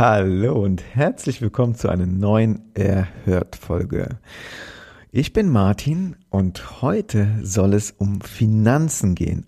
Hallo 0.00 0.58
und 0.58 0.82
herzlich 0.94 1.42
willkommen 1.42 1.74
zu 1.74 1.90
einer 1.90 2.06
neuen 2.06 2.70
Erhört-Folge. 2.72 4.18
Ich 5.10 5.34
bin 5.34 5.50
Martin 5.50 6.16
und 6.30 6.80
heute 6.80 7.28
soll 7.42 7.74
es 7.74 7.90
um 7.90 8.22
Finanzen 8.22 9.14
gehen. 9.14 9.46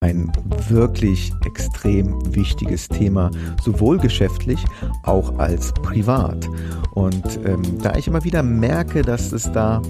Ein 0.00 0.32
wirklich 0.70 1.32
extrem 1.44 2.34
wichtiges 2.34 2.88
Thema, 2.88 3.30
sowohl 3.62 3.98
geschäftlich 3.98 4.64
auch 5.04 5.38
als 5.38 5.72
privat. 5.72 6.48
Und 6.96 7.38
ähm, 7.44 7.62
da 7.82 7.94
ich 7.96 8.08
immer 8.08 8.24
wieder 8.24 8.42
merke, 8.42 9.02
dass 9.02 9.30
es 9.30 9.52
da 9.52 9.82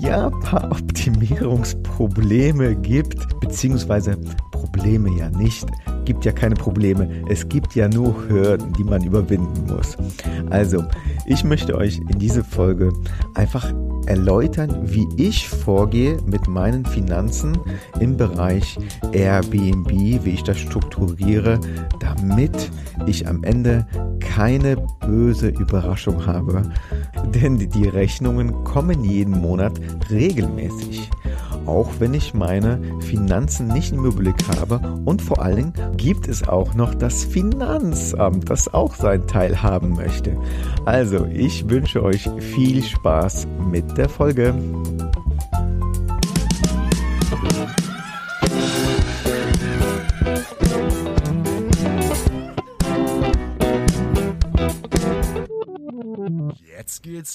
ja 0.00 0.28
ein 0.28 0.40
paar 0.40 0.64
Optimierungsprobleme 0.72 2.74
gibt, 2.76 3.38
beziehungsweise 3.40 4.16
Probleme 4.50 5.10
ja 5.18 5.28
nicht, 5.28 5.66
gibt 6.08 6.24
ja 6.24 6.32
keine 6.32 6.54
Probleme, 6.54 7.06
es 7.28 7.50
gibt 7.50 7.74
ja 7.74 7.86
nur 7.86 8.14
Hürden, 8.30 8.72
die 8.72 8.82
man 8.82 9.04
überwinden 9.04 9.66
muss. 9.66 9.94
Also, 10.48 10.82
ich 11.26 11.44
möchte 11.44 11.76
euch 11.76 11.98
in 11.98 12.18
diese 12.18 12.42
Folge 12.42 12.94
einfach 13.34 13.74
erläutern, 14.06 14.74
wie 14.84 15.06
ich 15.18 15.46
vorgehe 15.46 16.16
mit 16.24 16.48
meinen 16.48 16.86
Finanzen 16.86 17.58
im 18.00 18.16
Bereich 18.16 18.78
Airbnb, 19.12 19.90
wie 19.90 20.30
ich 20.30 20.42
das 20.44 20.56
strukturiere, 20.58 21.60
damit 22.00 22.70
ich 23.04 23.28
am 23.28 23.44
Ende 23.44 23.86
keine 24.18 24.76
böse 25.06 25.48
Überraschung 25.48 26.24
habe. 26.24 26.62
Denn 27.34 27.58
die 27.58 27.86
Rechnungen 27.86 28.64
kommen 28.64 29.04
jeden 29.04 29.42
Monat 29.42 29.78
regelmäßig 30.10 31.10
auch 31.68 31.90
wenn 31.98 32.14
ich 32.14 32.34
meine 32.34 32.80
Finanzen 33.00 33.68
nicht 33.68 33.92
im 33.92 34.04
Überblick 34.04 34.36
habe. 34.58 34.80
Und 35.04 35.22
vor 35.22 35.42
allen 35.42 35.56
Dingen 35.56 35.96
gibt 35.96 36.26
es 36.26 36.48
auch 36.48 36.74
noch 36.74 36.94
das 36.94 37.24
Finanzamt, 37.24 38.50
das 38.50 38.72
auch 38.72 38.94
seinen 38.94 39.26
Teil 39.26 39.62
haben 39.62 39.94
möchte. 39.94 40.36
Also, 40.86 41.26
ich 41.26 41.68
wünsche 41.68 42.02
euch 42.02 42.28
viel 42.38 42.82
Spaß 42.82 43.46
mit 43.70 43.98
der 43.98 44.08
Folge. 44.08 44.54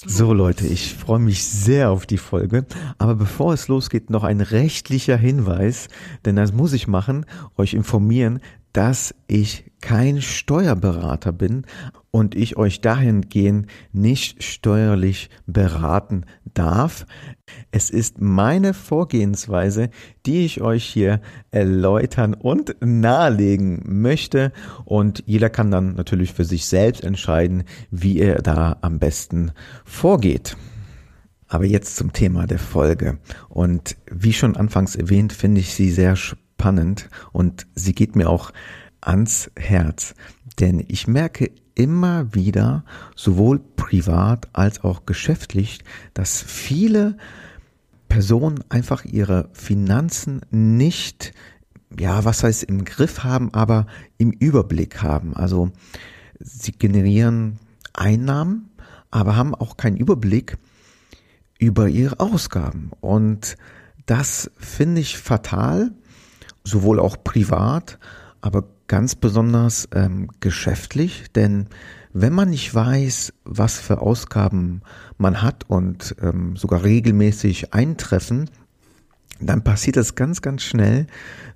Geht's 0.00 0.04
los. 0.04 0.16
So 0.16 0.32
Leute, 0.32 0.66
ich 0.66 0.94
freue 0.94 1.18
mich 1.18 1.44
sehr 1.44 1.90
auf 1.90 2.06
die 2.06 2.18
Folge. 2.18 2.66
Aber 2.98 3.14
bevor 3.14 3.54
es 3.54 3.68
losgeht, 3.68 4.10
noch 4.10 4.24
ein 4.24 4.40
rechtlicher 4.40 5.16
Hinweis, 5.16 5.88
denn 6.24 6.36
das 6.36 6.52
muss 6.52 6.72
ich 6.72 6.86
machen, 6.86 7.26
euch 7.56 7.74
informieren, 7.74 8.40
dass 8.74 9.14
ich 9.28 9.70
kein 9.80 10.20
Steuerberater 10.20 11.32
bin 11.32 11.64
und 12.10 12.34
ich 12.34 12.56
euch 12.56 12.80
dahingehend 12.80 13.66
nicht 13.92 14.42
steuerlich 14.42 15.30
beraten 15.46 16.24
darf. 16.54 17.06
Es 17.70 17.90
ist 17.90 18.20
meine 18.20 18.74
Vorgehensweise, 18.74 19.90
die 20.26 20.44
ich 20.44 20.60
euch 20.60 20.84
hier 20.84 21.20
erläutern 21.50 22.34
und 22.34 22.76
nahelegen 22.80 23.82
möchte 23.84 24.52
und 24.84 25.22
jeder 25.26 25.50
kann 25.50 25.70
dann 25.70 25.94
natürlich 25.94 26.32
für 26.32 26.44
sich 26.44 26.66
selbst 26.66 27.04
entscheiden, 27.04 27.64
wie 27.90 28.18
er 28.18 28.42
da 28.42 28.78
am 28.80 28.98
besten 28.98 29.52
vorgeht. 29.84 30.56
Aber 31.46 31.64
jetzt 31.64 31.96
zum 31.96 32.12
Thema 32.12 32.46
der 32.46 32.58
Folge. 32.58 33.18
Und 33.48 33.96
wie 34.10 34.32
schon 34.32 34.56
anfangs 34.56 34.96
erwähnt, 34.96 35.32
finde 35.32 35.60
ich 35.60 35.74
sie 35.74 35.90
sehr 35.90 36.16
spannend 36.16 36.43
spannend 36.54 37.08
und 37.32 37.66
sie 37.74 37.94
geht 37.94 38.16
mir 38.16 38.28
auch 38.28 38.52
ans 39.00 39.50
Herz, 39.56 40.14
denn 40.60 40.82
ich 40.88 41.06
merke 41.06 41.50
immer 41.74 42.34
wieder, 42.34 42.84
sowohl 43.16 43.58
privat 43.58 44.48
als 44.52 44.82
auch 44.84 45.04
geschäftlich, 45.06 45.80
dass 46.14 46.40
viele 46.40 47.16
Personen 48.08 48.62
einfach 48.68 49.04
ihre 49.04 49.50
Finanzen 49.52 50.42
nicht, 50.50 51.32
ja, 51.98 52.24
was 52.24 52.44
heißt 52.44 52.62
im 52.64 52.84
Griff 52.84 53.24
haben, 53.24 53.52
aber 53.52 53.86
im 54.16 54.30
Überblick 54.30 55.02
haben. 55.02 55.34
Also 55.34 55.72
sie 56.38 56.72
generieren 56.72 57.58
Einnahmen, 57.92 58.70
aber 59.10 59.36
haben 59.36 59.54
auch 59.54 59.76
keinen 59.76 59.96
Überblick 59.96 60.56
über 61.58 61.88
ihre 61.88 62.20
Ausgaben. 62.20 62.92
Und 63.00 63.56
das 64.06 64.50
finde 64.56 65.00
ich 65.00 65.18
fatal, 65.18 65.92
sowohl 66.64 66.98
auch 66.98 67.22
privat, 67.22 67.98
aber 68.40 68.64
ganz 68.86 69.14
besonders 69.14 69.88
ähm, 69.94 70.28
geschäftlich, 70.40 71.26
denn 71.34 71.68
wenn 72.12 72.32
man 72.32 72.50
nicht 72.50 72.74
weiß, 72.74 73.32
was 73.44 73.80
für 73.80 74.00
Ausgaben 74.00 74.82
man 75.18 75.42
hat 75.42 75.64
und 75.68 76.14
ähm, 76.22 76.56
sogar 76.56 76.84
regelmäßig 76.84 77.74
eintreffen, 77.74 78.50
dann 79.40 79.64
passiert 79.64 79.96
es 79.96 80.14
ganz, 80.14 80.42
ganz 80.42 80.62
schnell, 80.62 81.06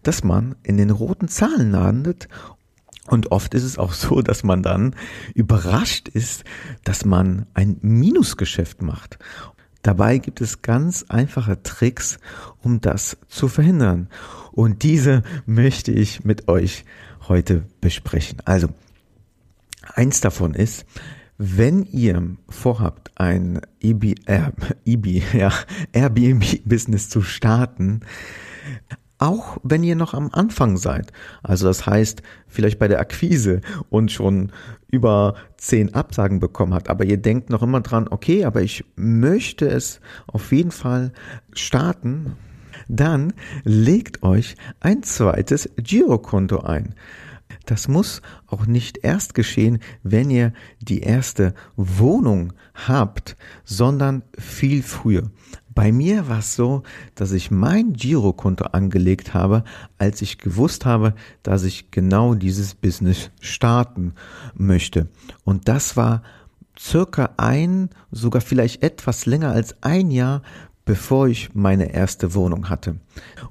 dass 0.03 0.25
man 0.25 0.57
in 0.63 0.77
den 0.77 0.91
roten 0.91 1.29
Zahlen 1.29 1.71
landet 1.71 2.29
und 3.09 3.33
oft 3.33 3.55
ist 3.55 3.63
es 3.63 3.79
auch 3.79 3.93
so, 3.93 4.21
dass 4.21 4.43
man 4.45 4.63
dann 4.63 4.95
überrascht 5.35 6.09
ist, 6.09 6.45
dass 6.85 7.05
man 7.05 7.47
ein 7.55 7.79
Minusgeschäft 7.81 8.83
macht. 8.83 9.19
Dabei 9.89 10.19
gibt 10.19 10.43
es 10.43 10.61
ganz 10.61 11.07
einfache 11.09 11.63
Tricks, 11.63 12.19
um 12.63 12.83
das 12.83 13.17
zu 13.27 13.49
verhindern. 13.49 14.11
Und 14.53 14.83
diese 14.83 15.23
möchte 15.47 15.93
ich 15.93 16.27
mit 16.27 16.47
euch 16.47 16.85
heute 17.27 17.65
besprechen. 17.81 18.43
Also, 18.45 18.69
eins 19.95 20.21
davon 20.21 20.53
ist, 20.53 20.85
wenn 21.39 21.85
ihr 21.85 22.37
vorhabt, 22.51 23.13
ein 23.15 23.63
EB, 23.81 24.17
äh, 24.27 24.51
EB, 24.85 25.23
ja, 25.33 25.55
Airbnb-Business 25.93 27.09
zu 27.09 27.23
starten, 27.23 28.01
auch 29.19 29.59
wenn 29.63 29.83
ihr 29.83 29.97
noch 29.97 30.15
am 30.15 30.31
Anfang 30.33 30.77
seid. 30.77 31.13
Also 31.43 31.67
das 31.67 31.87
heißt, 31.87 32.23
vielleicht 32.47 32.79
bei 32.79 32.89
der 32.89 33.01
Akquise 33.01 33.61
und 33.91 34.11
schon 34.13 34.53
über 34.91 35.35
zehn 35.57 35.95
Absagen 35.95 36.41
bekommen 36.41 36.75
habt, 36.75 36.89
aber 36.89 37.05
ihr 37.05 37.19
denkt 37.19 37.51
noch 37.51 37.63
immer 37.63 37.81
dran, 37.81 38.07
okay, 38.09 38.45
aber 38.45 38.63
ich 38.63 38.85
möchte 38.97 39.69
es 39.69 40.01
auf 40.27 40.53
jeden 40.53 40.71
Fall 40.71 41.13
starten, 41.53 42.37
dann 42.89 43.35
legt 43.65 44.23
euch 44.23 44.55
ein 44.81 45.03
zweites 45.03 45.69
Girokonto 45.77 46.61
ein. 46.61 46.95
Das 47.67 47.89
muss 47.89 48.23
auch 48.47 48.67
nicht 48.67 48.99
erst 49.05 49.35
geschehen, 49.35 49.81
wenn 50.03 50.31
ihr 50.31 50.53
die 50.81 51.01
erste 51.01 51.55
Wohnung 51.77 52.53
habt, 52.75 53.37
sondern 53.65 54.23
viel 54.39 54.83
früher. 54.83 55.31
Bei 55.79 55.93
mir 55.93 56.27
war 56.27 56.41
es 56.41 56.57
so, 56.57 56.83
dass 57.15 57.31
ich 57.31 57.53
mein 57.53 57.93
Girokonto 57.93 58.65
angelegt 58.65 59.33
habe, 59.33 59.63
als 59.97 60.23
ich 60.23 60.39
gewusst 60.39 60.85
habe, 60.85 61.15
dass 61.45 61.63
ich 61.63 61.93
genau 61.93 62.35
dieses 62.35 62.75
Business 62.75 63.31
starten 63.41 64.15
möchte. 64.57 65.07
Und 65.45 65.69
das 65.69 65.97
war 65.97 66.25
circa 66.77 67.31
ein, 67.37 67.91
sogar 68.11 68.43
vielleicht 68.43 68.83
etwas 68.83 69.25
länger 69.25 69.53
als 69.53 69.77
ein 69.81 70.11
Jahr, 70.11 70.43
bevor 70.85 71.29
ich 71.29 71.55
meine 71.55 71.95
erste 71.95 72.35
Wohnung 72.35 72.69
hatte. 72.69 72.97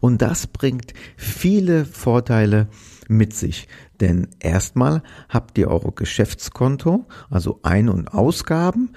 Und 0.02 0.22
das 0.22 0.48
bringt 0.48 0.94
viele 1.16 1.86
Vorteile 1.86 2.68
mit 3.08 3.34
sich. 3.34 3.70
Denn 4.02 4.28
erstmal 4.42 5.02
habt 5.30 5.58
ihr 5.58 5.70
eure 5.70 5.94
Geschäftskonto, 5.94 7.06
also 7.30 7.62
Ein- 7.64 7.88
und 7.88 8.14
Ausgaben, 8.14 8.90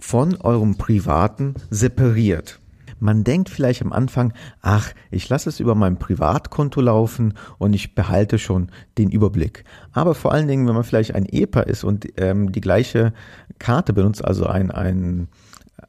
von 0.00 0.36
eurem 0.36 0.76
privaten 0.76 1.54
separiert. 1.70 2.60
Man 3.00 3.24
denkt 3.24 3.48
vielleicht 3.48 3.80
am 3.80 3.92
Anfang, 3.92 4.34
ach, 4.60 4.92
ich 5.10 5.28
lasse 5.28 5.48
es 5.48 5.58
über 5.58 5.74
mein 5.74 5.98
Privatkonto 5.98 6.82
laufen 6.82 7.34
und 7.58 7.72
ich 7.72 7.94
behalte 7.94 8.38
schon 8.38 8.70
den 8.98 9.10
Überblick. 9.10 9.64
Aber 9.92 10.14
vor 10.14 10.32
allen 10.32 10.48
Dingen, 10.48 10.66
wenn 10.66 10.74
man 10.74 10.84
vielleicht 10.84 11.14
ein 11.14 11.24
EPA 11.24 11.62
ist 11.62 11.82
und 11.82 12.06
ähm, 12.18 12.52
die 12.52 12.60
gleiche 12.60 13.14
Karte 13.58 13.94
benutzt, 13.94 14.22
also 14.22 14.46
ein, 14.46 14.70
ein 14.70 15.28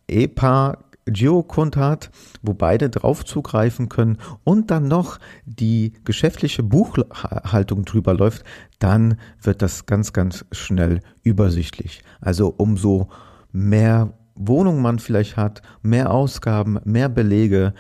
EPA 0.08 0.78
Girokonto 1.06 1.80
hat, 1.80 2.12
wo 2.42 2.54
beide 2.54 2.90
drauf 2.90 3.26
zugreifen 3.26 3.90
können 3.90 4.18
und 4.44 4.72
dann 4.72 4.88
noch 4.88 5.20
die 5.46 5.94
geschäftliche 6.06 6.64
Buchhaltung 6.64 7.86
drüber 7.86 8.14
läuft, 8.14 8.44
dann 8.80 9.18
wird 9.42 9.62
das 9.62 9.86
ganz, 9.86 10.14
ganz 10.14 10.46
schnell 10.52 11.02
übersichtlich. 11.24 12.04
Also 12.22 12.54
umso 12.56 13.10
mehr 13.52 14.14
Wohnung 14.36 14.82
man 14.82 15.00
vielleicht 15.00 15.38
hat, 15.38 15.62
mehr 15.82 16.12
Ausgaben, 16.12 16.80
mehr 16.84 17.10
Belege, 17.10 17.74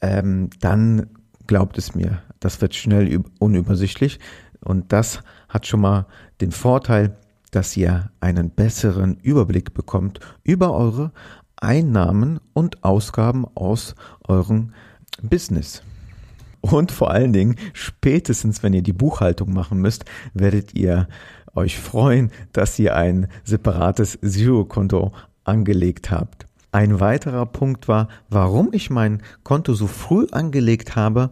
ähm, 0.00 0.50
dann 0.60 1.06
glaubt 1.46 1.78
es 1.78 1.94
mir, 1.94 2.22
das 2.40 2.60
wird 2.60 2.74
schnell 2.74 3.22
unübersichtlich 3.38 4.18
und 4.64 4.92
das 4.92 5.22
hat 5.48 5.66
schon 5.66 5.80
mal 5.80 6.06
den 6.40 6.52
Vorteil, 6.52 7.16
dass 7.50 7.76
ihr 7.76 8.10
einen 8.20 8.50
besseren 8.50 9.16
Überblick 9.18 9.74
bekommt 9.74 10.20
über 10.42 10.74
eure 10.74 11.12
Einnahmen 11.56 12.40
und 12.54 12.82
Ausgaben 12.82 13.46
aus 13.54 13.94
eurem 14.26 14.72
Business. 15.22 15.82
Und 16.60 16.92
vor 16.92 17.10
allen 17.10 17.32
Dingen, 17.32 17.56
spätestens 17.72 18.62
wenn 18.62 18.72
ihr 18.72 18.82
die 18.82 18.92
Buchhaltung 18.92 19.52
machen 19.52 19.78
müsst, 19.78 20.04
werdet 20.32 20.74
ihr 20.74 21.08
euch 21.54 21.78
freuen, 21.78 22.30
dass 22.52 22.78
ihr 22.78 22.96
ein 22.96 23.28
separates 23.44 24.18
Zero-Konto 24.20 25.12
angelegt 25.44 26.10
habt. 26.10 26.46
Ein 26.70 27.00
weiterer 27.00 27.44
Punkt 27.46 27.86
war, 27.88 28.08
warum 28.30 28.70
ich 28.72 28.88
mein 28.88 29.22
Konto 29.42 29.74
so 29.74 29.86
früh 29.86 30.26
angelegt 30.32 30.96
habe, 30.96 31.30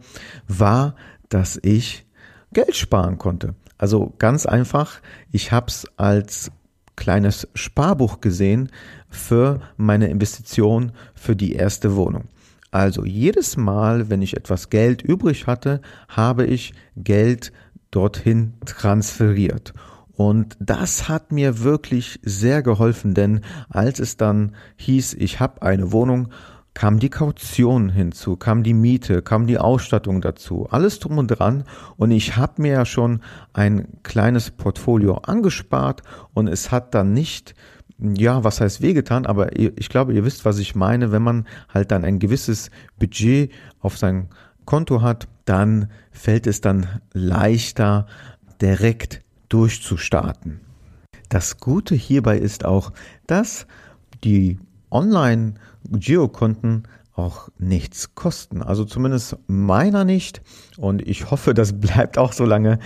war, 0.48 0.94
dass 1.30 1.58
ich 1.62 2.04
Geld 2.52 2.76
sparen 2.76 3.16
konnte. 3.16 3.54
Also 3.78 4.12
ganz 4.18 4.44
einfach, 4.44 5.00
ich 5.32 5.52
habe 5.52 5.68
es 5.68 5.86
als 5.96 6.50
kleines 6.96 7.48
Sparbuch 7.54 8.20
gesehen 8.20 8.70
für 9.08 9.60
meine 9.78 10.08
Investition 10.08 10.92
für 11.14 11.34
die 11.34 11.54
erste 11.54 11.96
Wohnung. 11.96 12.24
Also 12.70 13.04
jedes 13.04 13.56
Mal, 13.56 14.10
wenn 14.10 14.20
ich 14.20 14.36
etwas 14.36 14.68
Geld 14.68 15.00
übrig 15.02 15.46
hatte, 15.46 15.80
habe 16.08 16.44
ich 16.44 16.74
Geld 16.96 17.52
dorthin 17.90 18.54
transferiert. 18.66 19.72
Und 20.20 20.58
das 20.60 21.08
hat 21.08 21.32
mir 21.32 21.60
wirklich 21.60 22.20
sehr 22.22 22.62
geholfen, 22.62 23.14
denn 23.14 23.40
als 23.70 24.00
es 24.00 24.18
dann 24.18 24.54
hieß, 24.76 25.14
ich 25.14 25.40
habe 25.40 25.62
eine 25.62 25.92
Wohnung, 25.92 26.28
kam 26.74 26.98
die 26.98 27.08
Kaution 27.08 27.88
hinzu, 27.88 28.36
kam 28.36 28.62
die 28.62 28.74
Miete, 28.74 29.22
kam 29.22 29.46
die 29.46 29.56
Ausstattung 29.56 30.20
dazu, 30.20 30.68
alles 30.70 30.98
drum 30.98 31.16
und 31.16 31.28
dran. 31.28 31.64
Und 31.96 32.10
ich 32.10 32.36
habe 32.36 32.60
mir 32.60 32.72
ja 32.72 32.84
schon 32.84 33.22
ein 33.54 33.88
kleines 34.02 34.50
Portfolio 34.50 35.14
angespart 35.14 36.02
und 36.34 36.48
es 36.48 36.70
hat 36.70 36.94
dann 36.94 37.14
nicht 37.14 37.54
ja, 37.98 38.44
was 38.44 38.60
heißt 38.60 38.82
wehgetan, 38.82 39.24
aber 39.24 39.58
ich 39.58 39.88
glaube, 39.88 40.12
ihr 40.12 40.26
wisst, 40.26 40.44
was 40.44 40.58
ich 40.58 40.74
meine. 40.74 41.12
Wenn 41.12 41.22
man 41.22 41.46
halt 41.72 41.90
dann 41.92 42.04
ein 42.04 42.18
gewisses 42.18 42.70
Budget 42.98 43.52
auf 43.78 43.96
sein 43.96 44.28
Konto 44.66 45.00
hat, 45.00 45.28
dann 45.46 45.90
fällt 46.10 46.46
es 46.46 46.60
dann 46.60 47.00
leichter, 47.14 48.06
direkt 48.60 49.22
durchzustarten. 49.50 50.60
Das 51.28 51.58
Gute 51.58 51.94
hierbei 51.94 52.38
ist 52.38 52.64
auch, 52.64 52.92
dass 53.26 53.66
die 54.24 54.58
Online-Girokonten 54.90 56.88
auch 57.14 57.50
nichts 57.58 58.14
kosten. 58.14 58.62
Also 58.62 58.84
zumindest 58.84 59.36
meiner 59.46 60.04
nicht. 60.04 60.40
Und 60.78 61.06
ich 61.06 61.30
hoffe, 61.30 61.52
das 61.54 61.78
bleibt 61.80 62.16
auch 62.18 62.32
so 62.32 62.44
lange. 62.44 62.78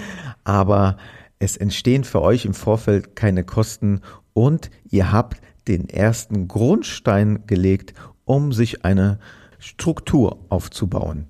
Aber 0.43 0.97
es 1.39 1.57
entstehen 1.57 2.05
für 2.05 2.21
euch 2.21 2.45
im 2.45 2.55
Vorfeld 2.55 3.17
keine 3.17 3.45
Kosten 3.45 4.01
und 4.33 4.71
ihr 4.91 5.13
habt 5.13 5.41
den 5.69 5.89
ersten 5.89 6.49
Grundstein 6.49 7.47
gelegt, 7.47 7.95
um 8.25 8.53
sich 8.53 8.85
eine 8.85 9.19
Struktur 9.59 10.39
aufzubauen. 10.51 11.27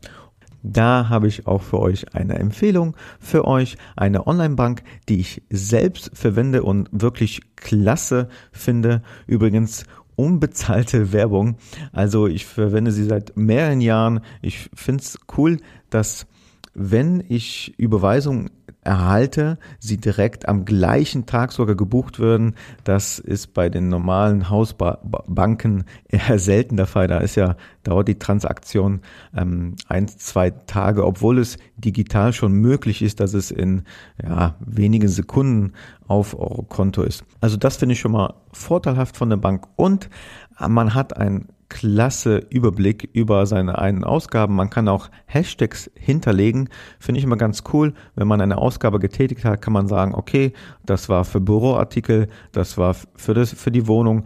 Da 0.67 1.11
habe 1.11 1.29
ich 1.29 1.47
auch 1.47 1.61
für 1.61 1.79
euch 1.79 2.15
eine 2.15 2.37
Empfehlung 2.37 2.97
für 3.21 3.47
euch, 3.47 3.77
eine 3.97 4.27
Online-Bank, 4.27 4.83
die 5.11 5.21
ich 5.21 5.43
selbst 5.51 6.11
verwende 6.15 6.63
und 6.63 6.89
wirklich 6.91 7.43
klasse 7.57 8.31
finde. 8.51 9.03
Übrigens 9.27 9.85
unbezahlte 10.17 11.13
Werbung. 11.13 11.59
Also 11.93 12.27
ich 12.27 12.47
verwende 12.47 12.93
sie 12.93 13.05
seit 13.05 13.37
mehreren 13.37 13.83
Jahren. 13.83 14.21
Ich 14.41 14.71
finde 14.75 15.03
es 15.03 15.19
cool, 15.37 15.59
dass 15.91 16.27
wenn 16.73 17.23
ich 17.29 17.79
Überweisungen 17.79 18.51
erhalte, 18.85 19.59
sie 19.79 19.97
direkt 19.97 20.49
am 20.49 20.65
gleichen 20.65 21.27
Tag 21.27 21.53
sogar 21.53 21.75
gebucht 21.75 22.19
würden. 22.19 22.55
Das 22.85 23.19
ist 23.19 23.55
bei 23.55 23.69
den 23.69 23.89
normalen 23.89 24.51
Hausbanken 24.51 25.85
eher 26.09 26.39
selten 26.39 26.77
der 26.77 26.87
Fall. 26.87 27.09
Da 27.09 27.19
ist 27.19 27.35
ja, 27.35 27.57
dauert 27.83 28.09
die 28.09 28.19
Transaktion 28.19 29.01
ähm, 29.37 29.77
ein, 29.89 30.09
zwei 30.09 30.51
Tage, 30.51 31.05
obwohl 31.07 31.39
es 31.39 31.57
digital 31.77 32.33
schon 32.33 32.53
möglich 32.53 33.03
ist, 33.03 33.21
dass 33.21 33.35
es 33.35 33.51
in 33.51 33.83
ja, 34.23 34.55
wenigen 34.61 35.09
Sekunden 35.09 35.73
auf 36.07 36.39
Euro 36.39 36.63
Konto 36.63 37.03
ist. 37.03 37.25
Also 37.41 37.57
das 37.57 37.77
finde 37.77 37.95
ich 37.95 38.01
schon 38.01 38.13
mal 38.13 38.35
vorteilhaft 38.53 39.17
von 39.17 39.31
der 39.31 39.37
Bank 39.37 39.67
und 39.77 40.11
man 40.59 40.95
hat 40.95 41.17
ein 41.17 41.49
klasse 41.75 42.47
Überblick 42.51 43.11
über 43.15 43.47
seine 43.47 43.79
eigenen 43.79 44.05
Ausgaben. 44.05 44.55
Man 44.55 44.71
kann 44.71 44.87
auch 44.87 45.11
Hashtags 45.27 45.91
hinterlegen. 45.97 46.69
Finde 47.01 47.19
ich 47.19 47.25
immer 47.25 47.37
ganz 47.37 47.65
cool. 47.73 47.95
Wenn 48.15 48.29
man 48.29 48.41
eine 48.41 48.59
Ausgabe 48.59 49.01
getätigt 49.01 49.45
hat, 49.45 49.61
kann 49.61 49.73
man 49.73 49.89
sagen, 49.89 50.15
okay, 50.15 50.53
das 50.87 51.09
war 51.09 51.25
für 51.25 51.41
Büroartikel, 51.41 52.29
das 52.53 52.79
war 52.79 52.95
für, 53.17 53.35
das, 53.35 53.53
für 53.53 53.73
die 53.73 53.89
Wohnung. 53.89 54.25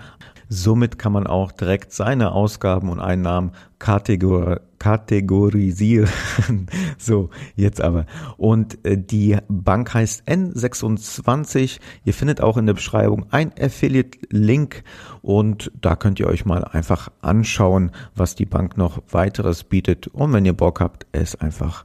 Somit 0.48 0.98
kann 0.98 1.12
man 1.12 1.26
auch 1.26 1.52
direkt 1.52 1.92
seine 1.92 2.32
Ausgaben 2.32 2.88
und 2.88 3.00
Einnahmen 3.00 3.52
kategor 3.78 4.60
kategorisieren. 4.78 6.08
so, 6.98 7.30
jetzt 7.56 7.80
aber. 7.80 8.06
Und 8.36 8.84
äh, 8.86 8.96
die 8.96 9.36
Bank 9.48 9.92
heißt 9.92 10.28
N26. 10.28 11.80
Ihr 12.04 12.14
findet 12.14 12.40
auch 12.40 12.56
in 12.56 12.66
der 12.66 12.74
Beschreibung 12.74 13.26
ein 13.30 13.52
Affiliate-Link 13.58 14.84
und 15.20 15.72
da 15.80 15.96
könnt 15.96 16.20
ihr 16.20 16.28
euch 16.28 16.44
mal 16.44 16.64
einfach 16.64 17.10
anschauen, 17.20 17.90
was 18.14 18.34
die 18.34 18.46
Bank 18.46 18.76
noch 18.76 19.02
weiteres 19.10 19.64
bietet. 19.64 20.06
Und 20.08 20.32
wenn 20.32 20.44
ihr 20.44 20.54
Bock 20.54 20.80
habt, 20.80 21.06
es 21.12 21.34
einfach 21.34 21.84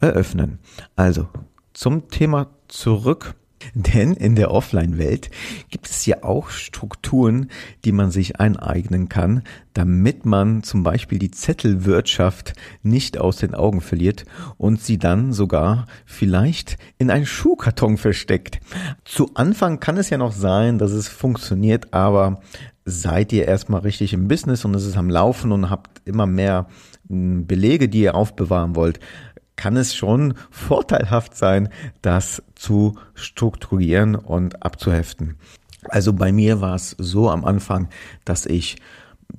eröffnen. 0.00 0.60
Also, 0.96 1.28
zum 1.72 2.08
Thema 2.08 2.48
zurück. 2.68 3.34
Denn 3.74 4.12
in 4.12 4.34
der 4.34 4.50
Offline-Welt 4.50 5.30
gibt 5.70 5.88
es 5.88 6.06
ja 6.06 6.22
auch 6.22 6.50
Strukturen, 6.50 7.50
die 7.84 7.92
man 7.92 8.10
sich 8.10 8.40
eineignen 8.40 9.08
kann, 9.08 9.42
damit 9.74 10.24
man 10.24 10.62
zum 10.62 10.82
Beispiel 10.82 11.18
die 11.18 11.30
Zettelwirtschaft 11.30 12.54
nicht 12.82 13.18
aus 13.18 13.36
den 13.36 13.54
Augen 13.54 13.80
verliert 13.80 14.24
und 14.56 14.80
sie 14.80 14.98
dann 14.98 15.32
sogar 15.32 15.86
vielleicht 16.04 16.78
in 16.98 17.10
einen 17.10 17.26
Schuhkarton 17.26 17.96
versteckt. 17.96 18.60
Zu 19.04 19.30
Anfang 19.34 19.80
kann 19.80 19.96
es 19.96 20.10
ja 20.10 20.18
noch 20.18 20.32
sein, 20.32 20.78
dass 20.78 20.92
es 20.92 21.08
funktioniert, 21.08 21.92
aber 21.92 22.40
seid 22.84 23.32
ihr 23.32 23.46
erstmal 23.46 23.82
richtig 23.82 24.12
im 24.12 24.28
Business 24.28 24.64
und 24.64 24.74
es 24.74 24.86
ist 24.86 24.96
am 24.96 25.10
Laufen 25.10 25.52
und 25.52 25.68
habt 25.68 26.00
immer 26.06 26.26
mehr 26.26 26.66
hm, 27.08 27.46
Belege, 27.46 27.88
die 27.88 28.00
ihr 28.00 28.14
aufbewahren 28.14 28.74
wollt, 28.74 28.98
kann 29.58 29.76
es 29.76 29.94
schon 29.94 30.34
vorteilhaft 30.50 31.36
sein, 31.36 31.68
das 32.00 32.42
zu 32.54 32.96
strukturieren 33.14 34.14
und 34.14 34.62
abzuheften. 34.62 35.36
Also 35.90 36.14
bei 36.14 36.32
mir 36.32 36.62
war 36.62 36.76
es 36.76 36.94
so 36.98 37.28
am 37.28 37.44
Anfang, 37.44 37.88
dass 38.24 38.46
ich 38.46 38.76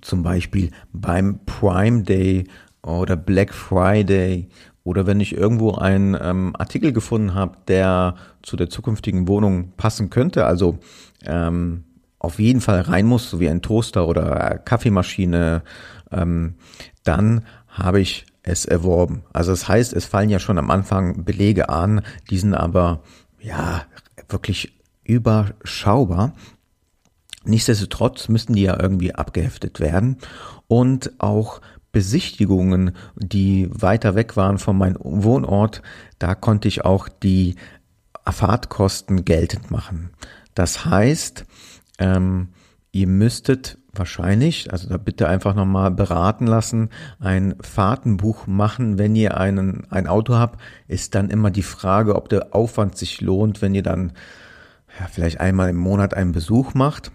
zum 0.02 0.22
Beispiel 0.22 0.72
beim 0.94 1.40
Prime 1.46 2.04
Day 2.04 2.48
oder 2.84 3.16
Black 3.16 3.54
Friday 3.54 4.50
oder 4.84 5.08
wenn 5.08 5.20
ich 5.20 5.36
irgendwo 5.36 5.74
einen 5.76 6.18
ähm, 6.22 6.54
Artikel 6.58 6.92
gefunden 6.92 7.34
habe, 7.34 7.58
der 7.68 8.16
zu 8.42 8.58
der 8.58 8.70
zukünftigen 8.70 9.28
Wohnung 9.28 9.74
passen 9.78 10.10
könnte, 10.10 10.46
also 10.46 10.80
ähm, 11.26 11.86
auf 12.20 12.40
jeden 12.40 12.62
Fall 12.62 12.82
rein 12.82 13.06
muss, 13.06 13.30
so 13.30 13.40
wie 13.40 13.50
ein 13.50 13.62
Toaster 13.62 14.08
oder 14.08 14.58
Kaffeemaschine, 14.58 15.64
ähm, 16.12 16.56
dann 17.04 17.46
habe 17.68 18.02
ich 18.02 18.26
es 18.44 18.66
erworben. 18.66 19.24
Also 19.34 19.52
das 19.52 19.68
heißt, 19.68 19.94
es 19.94 20.06
fallen 20.06 20.30
ja 20.30 20.40
schon 20.40 20.58
am 20.58 20.72
Anfang 20.72 21.24
Belege 21.24 21.70
an, 21.70 22.02
die 22.30 22.38
sind 22.38 22.54
aber 22.54 23.02
ja 23.40 23.86
wirklich 24.28 24.74
überschaubar. 25.04 26.34
Nichtsdestotrotz 27.44 28.30
müssten 28.30 28.54
die 28.54 28.64
ja 28.64 28.80
irgendwie 28.80 29.16
abgeheftet 29.16 29.80
werden 29.80 30.18
und 30.68 31.12
auch 31.20 31.62
Besichtigungen, 31.92 32.96
die 33.16 33.70
weiter 33.72 34.14
weg 34.14 34.38
waren 34.38 34.60
von 34.60 34.78
meinem 34.78 34.98
Wohnort, 35.00 35.82
da 36.20 36.36
konnte 36.36 36.68
ich 36.68 36.86
auch 36.86 37.10
die 37.10 37.56
Fahrtkosten 38.30 39.26
geltend 39.26 39.72
machen. 39.72 40.12
Das 40.54 40.86
heißt, 40.86 41.46
ähm, 41.98 42.50
ihr 42.92 43.08
müsstet 43.08 43.80
wahrscheinlich, 44.00 44.72
also 44.72 44.90
da 44.90 44.98
bitte 44.98 45.28
einfach 45.28 45.54
nochmal 45.54 45.92
beraten 45.92 46.48
lassen, 46.48 46.90
ein 47.20 47.56
Fahrtenbuch 47.62 48.48
machen, 48.48 48.98
wenn 48.98 49.16
ihr 49.16 49.38
einen, 49.38 49.86
ein 49.92 50.08
Auto 50.08 50.36
habt, 50.36 50.60
ist 50.88 51.14
dann 51.14 51.30
immer 51.30 51.52
die 51.52 51.64
Frage, 51.64 52.16
ob 52.16 52.30
der 52.30 52.56
Aufwand 52.56 52.98
sich 52.98 53.22
lohnt, 53.22 53.62
wenn 53.62 53.76
ihr 53.76 53.84
dann 53.84 54.14
ja, 55.00 55.08
vielleicht 55.12 55.40
einmal 55.40 55.70
im 55.70 55.78
Monat 55.78 56.16
einen 56.16 56.32
Besuch 56.32 56.74
macht. 56.74 57.12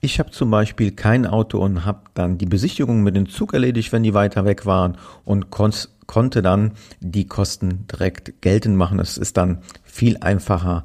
Ich 0.00 0.20
habe 0.20 0.30
zum 0.30 0.50
Beispiel 0.50 0.92
kein 0.92 1.26
Auto 1.26 1.58
und 1.58 1.84
habe 1.84 2.02
dann 2.14 2.38
die 2.38 2.46
Besichtigung 2.46 3.02
mit 3.02 3.16
dem 3.16 3.28
Zug 3.28 3.52
erledigt, 3.52 3.90
wenn 3.90 4.04
die 4.04 4.14
weiter 4.14 4.44
weg 4.44 4.64
waren 4.64 4.96
und 5.24 5.50
kon 5.50 5.72
konnte 6.06 6.40
dann 6.40 6.72
die 7.00 7.26
Kosten 7.26 7.86
direkt 7.86 8.40
geltend 8.40 8.76
machen. 8.76 8.98
Es 8.98 9.18
ist 9.18 9.36
dann 9.36 9.58
viel 9.84 10.16
einfacher 10.16 10.84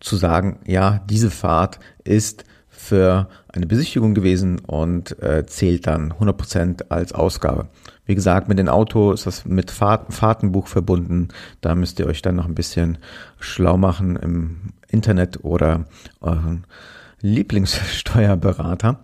zu 0.00 0.16
sagen, 0.16 0.60
ja, 0.66 1.02
diese 1.10 1.30
Fahrt 1.30 1.78
ist 2.04 2.44
für 2.72 3.28
eine 3.48 3.66
Besichtigung 3.66 4.14
gewesen 4.14 4.58
und 4.58 5.22
äh, 5.22 5.46
zählt 5.46 5.86
dann 5.86 6.12
100% 6.14 6.86
als 6.88 7.12
Ausgabe. 7.12 7.68
Wie 8.06 8.14
gesagt, 8.14 8.48
mit 8.48 8.58
dem 8.58 8.68
Auto 8.68 9.12
ist 9.12 9.26
das 9.26 9.44
mit 9.44 9.70
Fahrt, 9.70 10.12
Fahrtenbuch 10.12 10.66
verbunden. 10.66 11.28
Da 11.60 11.74
müsst 11.74 12.00
ihr 12.00 12.06
euch 12.06 12.22
dann 12.22 12.36
noch 12.36 12.46
ein 12.46 12.54
bisschen 12.54 12.98
schlau 13.38 13.76
machen 13.76 14.16
im 14.16 14.72
Internet 14.88 15.44
oder 15.44 15.84
euren 16.20 16.64
Lieblingssteuerberater. 17.20 18.98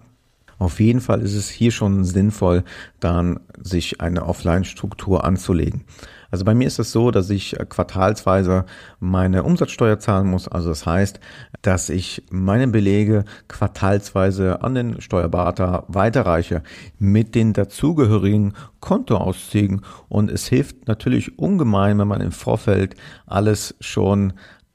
Auf 0.58 0.80
jeden 0.80 1.00
Fall 1.00 1.20
ist 1.20 1.34
es 1.34 1.48
hier 1.48 1.70
schon 1.70 2.04
sinnvoll, 2.04 2.64
dann 2.98 3.38
sich 3.62 4.00
eine 4.00 4.26
Offline-Struktur 4.26 5.24
anzulegen. 5.24 5.84
Also 6.30 6.44
bei 6.44 6.54
mir 6.54 6.66
ist 6.66 6.78
es 6.78 6.92
so, 6.92 7.10
dass 7.10 7.30
ich 7.30 7.56
quartalsweise 7.68 8.66
meine 9.00 9.44
Umsatzsteuer 9.44 9.98
zahlen 9.98 10.28
muss. 10.28 10.46
Also 10.46 10.68
das 10.68 10.84
heißt, 10.84 11.20
dass 11.62 11.88
ich 11.88 12.22
meine 12.30 12.68
Belege 12.68 13.24
quartalsweise 13.48 14.62
an 14.62 14.74
den 14.74 15.00
Steuerberater 15.00 15.84
weiterreiche 15.88 16.62
mit 16.98 17.34
den 17.34 17.54
dazugehörigen 17.54 18.54
Kontoauszügen. 18.80 19.82
Und 20.08 20.30
es 20.30 20.46
hilft 20.46 20.86
natürlich 20.86 21.38
ungemein, 21.38 21.98
wenn 21.98 22.08
man 22.08 22.20
im 22.20 22.32
Vorfeld 22.32 22.94
alles 23.26 23.74
schon 23.80 24.34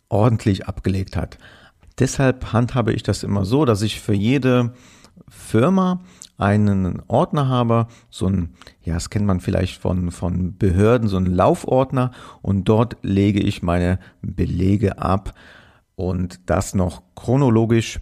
ordentlich 0.10 0.68
abgelegt 0.68 1.16
hat. 1.16 1.38
Deshalb 2.00 2.52
handhabe 2.54 2.94
ich 2.94 3.04
das 3.04 3.24
immer 3.24 3.46
so, 3.46 3.66
dass 3.66 3.84
ich 3.84 4.02
für 4.02 4.14
jede 4.14 4.74
Firma 5.30 6.02
einen 6.38 7.02
Ordner 7.08 7.48
habe, 7.48 7.88
so 8.10 8.28
ein, 8.28 8.54
ja, 8.82 8.96
das 8.96 9.10
kennt 9.10 9.26
man 9.26 9.40
vielleicht 9.40 9.80
von, 9.80 10.12
von 10.12 10.58
Behörden, 10.58 11.08
so 11.08 11.18
ein 11.18 11.26
Laufordner 11.26 12.12
und 12.42 12.66
dort 12.66 12.98
lege 13.02 13.40
ich 13.40 13.64
meine 13.64 14.00
Belege 14.22 14.98
ab 14.98 15.34
und 15.96 16.42
das 16.50 16.74
noch 16.74 17.04
chronologisch. 17.16 18.00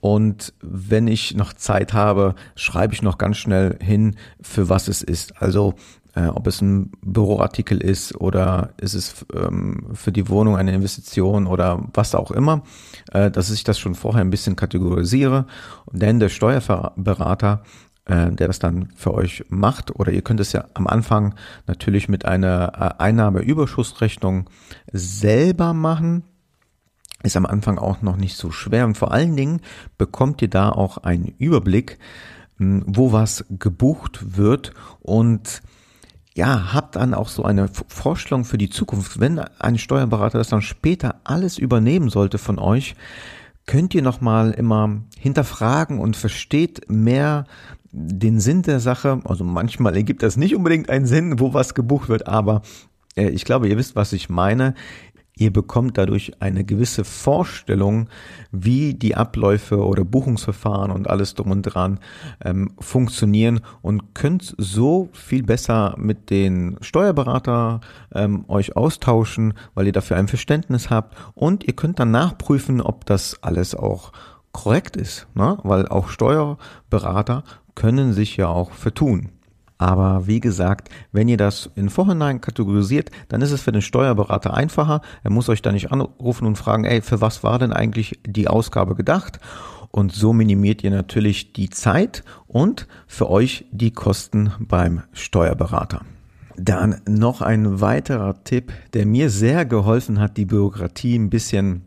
Und 0.00 0.54
wenn 0.62 1.08
ich 1.08 1.34
noch 1.36 1.52
Zeit 1.52 1.92
habe, 1.92 2.34
schreibe 2.54 2.94
ich 2.94 3.02
noch 3.02 3.18
ganz 3.18 3.36
schnell 3.36 3.76
hin, 3.82 4.16
für 4.40 4.70
was 4.70 4.88
es 4.88 5.02
ist. 5.02 5.42
Also 5.42 5.74
äh, 6.14 6.26
ob 6.26 6.46
es 6.46 6.60
ein 6.60 6.92
Büroartikel 7.02 7.80
ist 7.80 8.20
oder 8.20 8.70
ist 8.78 8.94
es 8.94 9.26
ähm, 9.34 9.90
für 9.94 10.12
die 10.12 10.28
Wohnung 10.28 10.56
eine 10.56 10.72
Investition 10.72 11.46
oder 11.46 11.86
was 11.94 12.14
auch 12.14 12.30
immer, 12.30 12.62
äh, 13.12 13.30
dass 13.30 13.50
ich 13.50 13.64
das 13.64 13.78
schon 13.78 13.94
vorher 13.94 14.20
ein 14.20 14.30
bisschen 14.30 14.56
kategorisiere. 14.56 15.46
Denn 15.92 16.20
der 16.20 16.28
Steuerberater, 16.28 17.62
äh, 18.06 18.32
der 18.32 18.48
das 18.48 18.58
dann 18.58 18.88
für 18.96 19.14
euch 19.14 19.44
macht, 19.48 19.94
oder 19.94 20.12
ihr 20.12 20.22
könnt 20.22 20.40
es 20.40 20.52
ja 20.52 20.64
am 20.74 20.86
Anfang 20.86 21.34
natürlich 21.66 22.08
mit 22.08 22.24
einer 22.24 22.96
äh, 22.98 23.02
Einnahmeüberschussrechnung 23.02 24.50
selber 24.92 25.74
machen. 25.74 26.24
Ist 27.22 27.36
am 27.36 27.46
Anfang 27.46 27.78
auch 27.78 28.00
noch 28.00 28.16
nicht 28.16 28.36
so 28.36 28.50
schwer 28.50 28.86
und 28.86 28.96
vor 28.96 29.12
allen 29.12 29.36
Dingen 29.36 29.60
bekommt 29.98 30.40
ihr 30.40 30.48
da 30.48 30.70
auch 30.70 30.96
einen 30.96 31.34
Überblick, 31.36 31.98
wo 32.56 33.12
was 33.12 33.44
gebucht 33.50 34.38
wird 34.38 34.72
und 35.00 35.60
ja, 36.36 36.72
habt 36.72 36.96
dann 36.96 37.14
auch 37.14 37.28
so 37.28 37.42
eine 37.42 37.68
Vorstellung 37.88 38.44
für 38.44 38.58
die 38.58 38.70
Zukunft. 38.70 39.20
Wenn 39.20 39.38
ein 39.38 39.78
Steuerberater 39.78 40.38
das 40.38 40.48
dann 40.48 40.62
später 40.62 41.20
alles 41.24 41.58
übernehmen 41.58 42.08
sollte 42.08 42.38
von 42.38 42.58
euch, 42.58 42.94
könnt 43.66 43.94
ihr 43.94 44.02
nochmal 44.02 44.52
immer 44.52 45.02
hinterfragen 45.18 45.98
und 45.98 46.16
versteht 46.16 46.88
mehr 46.88 47.44
den 47.92 48.40
Sinn 48.40 48.62
der 48.62 48.80
Sache. 48.80 49.20
Also 49.24 49.44
manchmal 49.44 49.96
ergibt 49.96 50.22
das 50.22 50.36
nicht 50.36 50.54
unbedingt 50.54 50.88
einen 50.88 51.06
Sinn, 51.06 51.40
wo 51.40 51.52
was 51.52 51.74
gebucht 51.74 52.08
wird, 52.08 52.26
aber 52.26 52.62
äh, 53.16 53.28
ich 53.28 53.44
glaube, 53.44 53.68
ihr 53.68 53.76
wisst, 53.76 53.96
was 53.96 54.12
ich 54.12 54.28
meine. 54.28 54.74
Ihr 55.40 55.54
bekommt 55.54 55.96
dadurch 55.96 56.32
eine 56.40 56.64
gewisse 56.64 57.02
Vorstellung, 57.02 58.10
wie 58.52 58.92
die 58.92 59.16
Abläufe 59.16 59.82
oder 59.82 60.04
Buchungsverfahren 60.04 60.90
und 60.90 61.08
alles 61.08 61.34
drum 61.34 61.50
und 61.50 61.62
dran 61.62 61.98
ähm, 62.44 62.72
funktionieren 62.78 63.60
und 63.80 64.14
könnt 64.14 64.54
so 64.58 65.08
viel 65.14 65.42
besser 65.42 65.94
mit 65.96 66.28
den 66.28 66.76
Steuerberater 66.82 67.80
ähm, 68.14 68.44
euch 68.48 68.76
austauschen, 68.76 69.54
weil 69.72 69.86
ihr 69.86 69.94
dafür 69.94 70.18
ein 70.18 70.28
Verständnis 70.28 70.90
habt 70.90 71.16
und 71.32 71.64
ihr 71.64 71.74
könnt 71.74 72.00
dann 72.00 72.10
nachprüfen, 72.10 72.82
ob 72.82 73.06
das 73.06 73.42
alles 73.42 73.74
auch 73.74 74.12
korrekt 74.52 74.94
ist, 74.94 75.26
ne? 75.34 75.56
weil 75.62 75.88
auch 75.88 76.10
Steuerberater 76.10 77.44
können 77.74 78.12
sich 78.12 78.36
ja 78.36 78.48
auch 78.48 78.72
vertun. 78.72 79.30
Aber 79.80 80.26
wie 80.26 80.40
gesagt, 80.40 80.90
wenn 81.10 81.26
ihr 81.26 81.38
das 81.38 81.70
in 81.74 81.88
Vorhinein 81.88 82.42
kategorisiert, 82.42 83.10
dann 83.28 83.40
ist 83.40 83.50
es 83.50 83.62
für 83.62 83.72
den 83.72 83.80
Steuerberater 83.80 84.52
einfacher. 84.52 85.00
Er 85.24 85.30
muss 85.30 85.48
euch 85.48 85.62
da 85.62 85.72
nicht 85.72 85.90
anrufen 85.90 86.46
und 86.46 86.56
fragen, 86.56 86.84
ey, 86.84 87.00
für 87.00 87.22
was 87.22 87.42
war 87.44 87.58
denn 87.58 87.72
eigentlich 87.72 88.20
die 88.26 88.46
Ausgabe 88.46 88.94
gedacht? 88.94 89.40
Und 89.90 90.12
so 90.12 90.34
minimiert 90.34 90.84
ihr 90.84 90.90
natürlich 90.90 91.54
die 91.54 91.70
Zeit 91.70 92.24
und 92.46 92.88
für 93.06 93.30
euch 93.30 93.64
die 93.72 93.90
Kosten 93.90 94.52
beim 94.58 95.00
Steuerberater. 95.14 96.02
Dann 96.58 97.00
noch 97.08 97.40
ein 97.40 97.80
weiterer 97.80 98.44
Tipp, 98.44 98.74
der 98.92 99.06
mir 99.06 99.30
sehr 99.30 99.64
geholfen 99.64 100.20
hat, 100.20 100.36
die 100.36 100.44
Bürokratie 100.44 101.18
ein 101.18 101.30
bisschen 101.30 101.86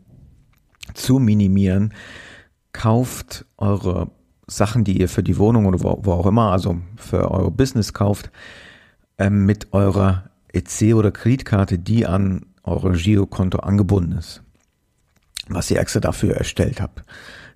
zu 0.94 1.20
minimieren. 1.20 1.94
Kauft 2.72 3.46
eure 3.56 4.10
Sachen, 4.46 4.84
die 4.84 5.00
ihr 5.00 5.08
für 5.08 5.22
die 5.22 5.38
Wohnung 5.38 5.66
oder 5.66 5.82
wo, 5.82 6.00
wo 6.02 6.12
auch 6.12 6.26
immer, 6.26 6.52
also 6.52 6.78
für 6.96 7.30
euer 7.30 7.50
Business 7.50 7.92
kauft, 7.92 8.30
ähm, 9.18 9.46
mit 9.46 9.72
eurer 9.72 10.24
EC 10.52 10.94
oder 10.94 11.10
Kreditkarte, 11.10 11.78
die 11.78 12.06
an 12.06 12.46
eure 12.62 12.92
Girokonto 12.92 13.58
angebunden 13.58 14.12
ist, 14.12 14.42
was 15.48 15.70
ihr 15.70 15.78
extra 15.78 16.00
dafür 16.00 16.36
erstellt 16.36 16.80
habt. 16.80 17.02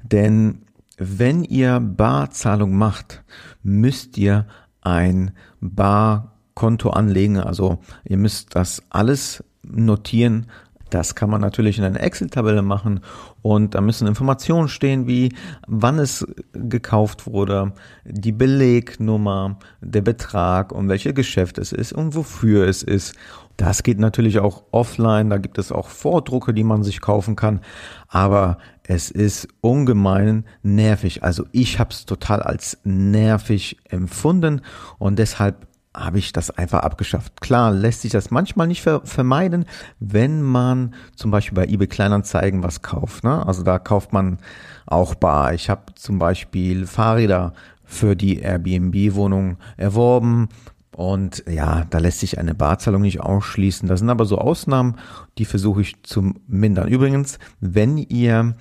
Denn 0.02 0.62
wenn 0.98 1.44
ihr 1.44 1.80
Barzahlung 1.80 2.76
macht, 2.76 3.22
müsst 3.62 4.18
ihr 4.18 4.46
ein 4.80 5.32
Barkonto 5.60 6.90
anlegen. 6.90 7.38
Also 7.38 7.78
ihr 8.04 8.16
müsst 8.16 8.56
das 8.56 8.82
alles 8.90 9.44
notieren, 9.62 10.46
das 10.90 11.14
kann 11.14 11.30
man 11.30 11.40
natürlich 11.40 11.78
in 11.78 11.84
einer 11.84 12.00
Excel-Tabelle 12.00 12.62
machen 12.62 13.00
und 13.42 13.74
da 13.74 13.80
müssen 13.80 14.06
Informationen 14.08 14.68
stehen 14.68 15.06
wie 15.06 15.34
wann 15.66 15.98
es 15.98 16.26
gekauft 16.52 17.26
wurde, 17.26 17.72
die 18.04 18.32
Belegnummer, 18.32 19.58
der 19.80 20.02
Betrag 20.02 20.72
und 20.72 20.88
welches 20.88 21.14
Geschäft 21.14 21.58
es 21.58 21.72
ist 21.72 21.92
und 21.92 22.14
wofür 22.14 22.66
es 22.66 22.82
ist. 22.82 23.14
Das 23.56 23.82
geht 23.82 23.98
natürlich 23.98 24.38
auch 24.38 24.62
offline, 24.70 25.30
da 25.30 25.38
gibt 25.38 25.58
es 25.58 25.72
auch 25.72 25.88
Vordrucke, 25.88 26.54
die 26.54 26.62
man 26.62 26.84
sich 26.84 27.00
kaufen 27.00 27.34
kann, 27.34 27.60
aber 28.06 28.58
es 28.84 29.10
ist 29.10 29.48
ungemein 29.60 30.44
nervig. 30.62 31.22
Also 31.22 31.44
ich 31.52 31.78
habe 31.78 31.90
es 31.90 32.06
total 32.06 32.40
als 32.42 32.78
nervig 32.84 33.76
empfunden 33.88 34.62
und 34.98 35.18
deshalb 35.18 35.67
habe 35.94 36.18
ich 36.18 36.32
das 36.32 36.50
einfach 36.50 36.80
abgeschafft. 36.80 37.40
Klar, 37.40 37.72
lässt 37.72 38.02
sich 38.02 38.12
das 38.12 38.30
manchmal 38.30 38.66
nicht 38.66 38.82
vermeiden, 38.82 39.64
wenn 39.98 40.42
man 40.42 40.94
zum 41.16 41.30
Beispiel 41.30 41.56
bei 41.56 41.66
eBay 41.66 41.86
Kleinanzeigen 41.86 42.62
was 42.62 42.82
kauft. 42.82 43.24
Ne? 43.24 43.46
Also 43.46 43.62
da 43.62 43.78
kauft 43.78 44.12
man 44.12 44.38
auch 44.86 45.14
bar. 45.14 45.54
Ich 45.54 45.70
habe 45.70 45.94
zum 45.94 46.18
Beispiel 46.18 46.86
Fahrräder 46.86 47.52
für 47.84 48.14
die 48.14 48.40
Airbnb-Wohnung 48.40 49.56
erworben. 49.76 50.48
Und 50.94 51.44
ja, 51.48 51.84
da 51.90 51.98
lässt 51.98 52.20
sich 52.20 52.38
eine 52.38 52.54
Barzahlung 52.54 53.02
nicht 53.02 53.20
ausschließen. 53.20 53.88
Das 53.88 54.00
sind 54.00 54.10
aber 54.10 54.24
so 54.24 54.38
Ausnahmen, 54.38 54.96
die 55.38 55.44
versuche 55.44 55.80
ich 55.80 56.02
zu 56.02 56.34
mindern. 56.46 56.88
Übrigens, 56.88 57.38
wenn 57.60 57.98
ihr 57.98 58.56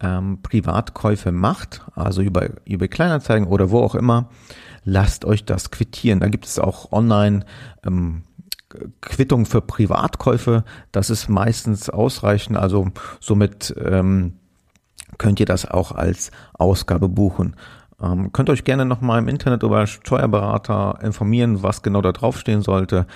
ähm, 0.00 0.40
Privatkäufe 0.42 1.30
macht, 1.30 1.82
also 1.94 2.22
über, 2.22 2.48
über 2.64 2.88
Kleinanzeigen 2.88 3.46
oder 3.46 3.70
wo 3.70 3.80
auch 3.80 3.94
immer, 3.94 4.28
lasst 4.84 5.24
euch 5.24 5.44
das 5.44 5.70
quittieren. 5.70 6.20
Da 6.20 6.28
gibt 6.28 6.46
es 6.46 6.58
auch 6.58 6.92
online 6.92 7.44
ähm, 7.84 8.22
Quittung 9.00 9.46
für 9.46 9.60
Privatkäufe. 9.60 10.64
Das 10.92 11.10
ist 11.10 11.28
meistens 11.28 11.90
ausreichend. 11.90 12.56
Also 12.56 12.88
somit 13.20 13.74
ähm, 13.82 14.34
könnt 15.18 15.40
ihr 15.40 15.46
das 15.46 15.66
auch 15.66 15.92
als 15.92 16.30
Ausgabe 16.54 17.08
buchen. 17.08 17.56
Ähm, 18.02 18.32
könnt 18.32 18.50
euch 18.50 18.64
gerne 18.64 18.84
nochmal 18.84 19.20
im 19.20 19.28
Internet 19.28 19.62
über 19.62 19.86
Steuerberater 19.86 20.98
informieren, 21.02 21.62
was 21.62 21.82
genau 21.82 22.02
da 22.02 22.12
draufstehen 22.12 22.62
sollte. 22.62 23.06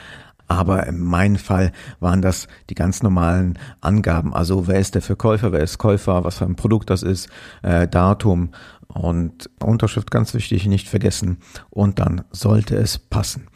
Aber 0.46 0.86
in 0.86 1.00
meinem 1.00 1.36
Fall 1.36 1.72
waren 2.00 2.22
das 2.22 2.48
die 2.70 2.74
ganz 2.74 3.02
normalen 3.02 3.58
Angaben. 3.82 4.32
Also 4.32 4.66
wer 4.66 4.80
ist 4.80 4.94
der 4.94 5.02
Verkäufer, 5.02 5.52
wer 5.52 5.60
ist 5.60 5.76
Käufer, 5.76 6.24
was 6.24 6.38
für 6.38 6.46
ein 6.46 6.56
Produkt 6.56 6.88
das 6.88 7.02
ist, 7.02 7.28
äh, 7.62 7.86
Datum 7.86 8.50
und 8.88 9.50
Unterschrift 9.62 10.10
ganz 10.10 10.34
wichtig, 10.34 10.66
nicht 10.66 10.88
vergessen. 10.88 11.38
Und 11.70 11.98
dann 11.98 12.24
sollte 12.30 12.76
es 12.76 12.98
passen. 12.98 13.48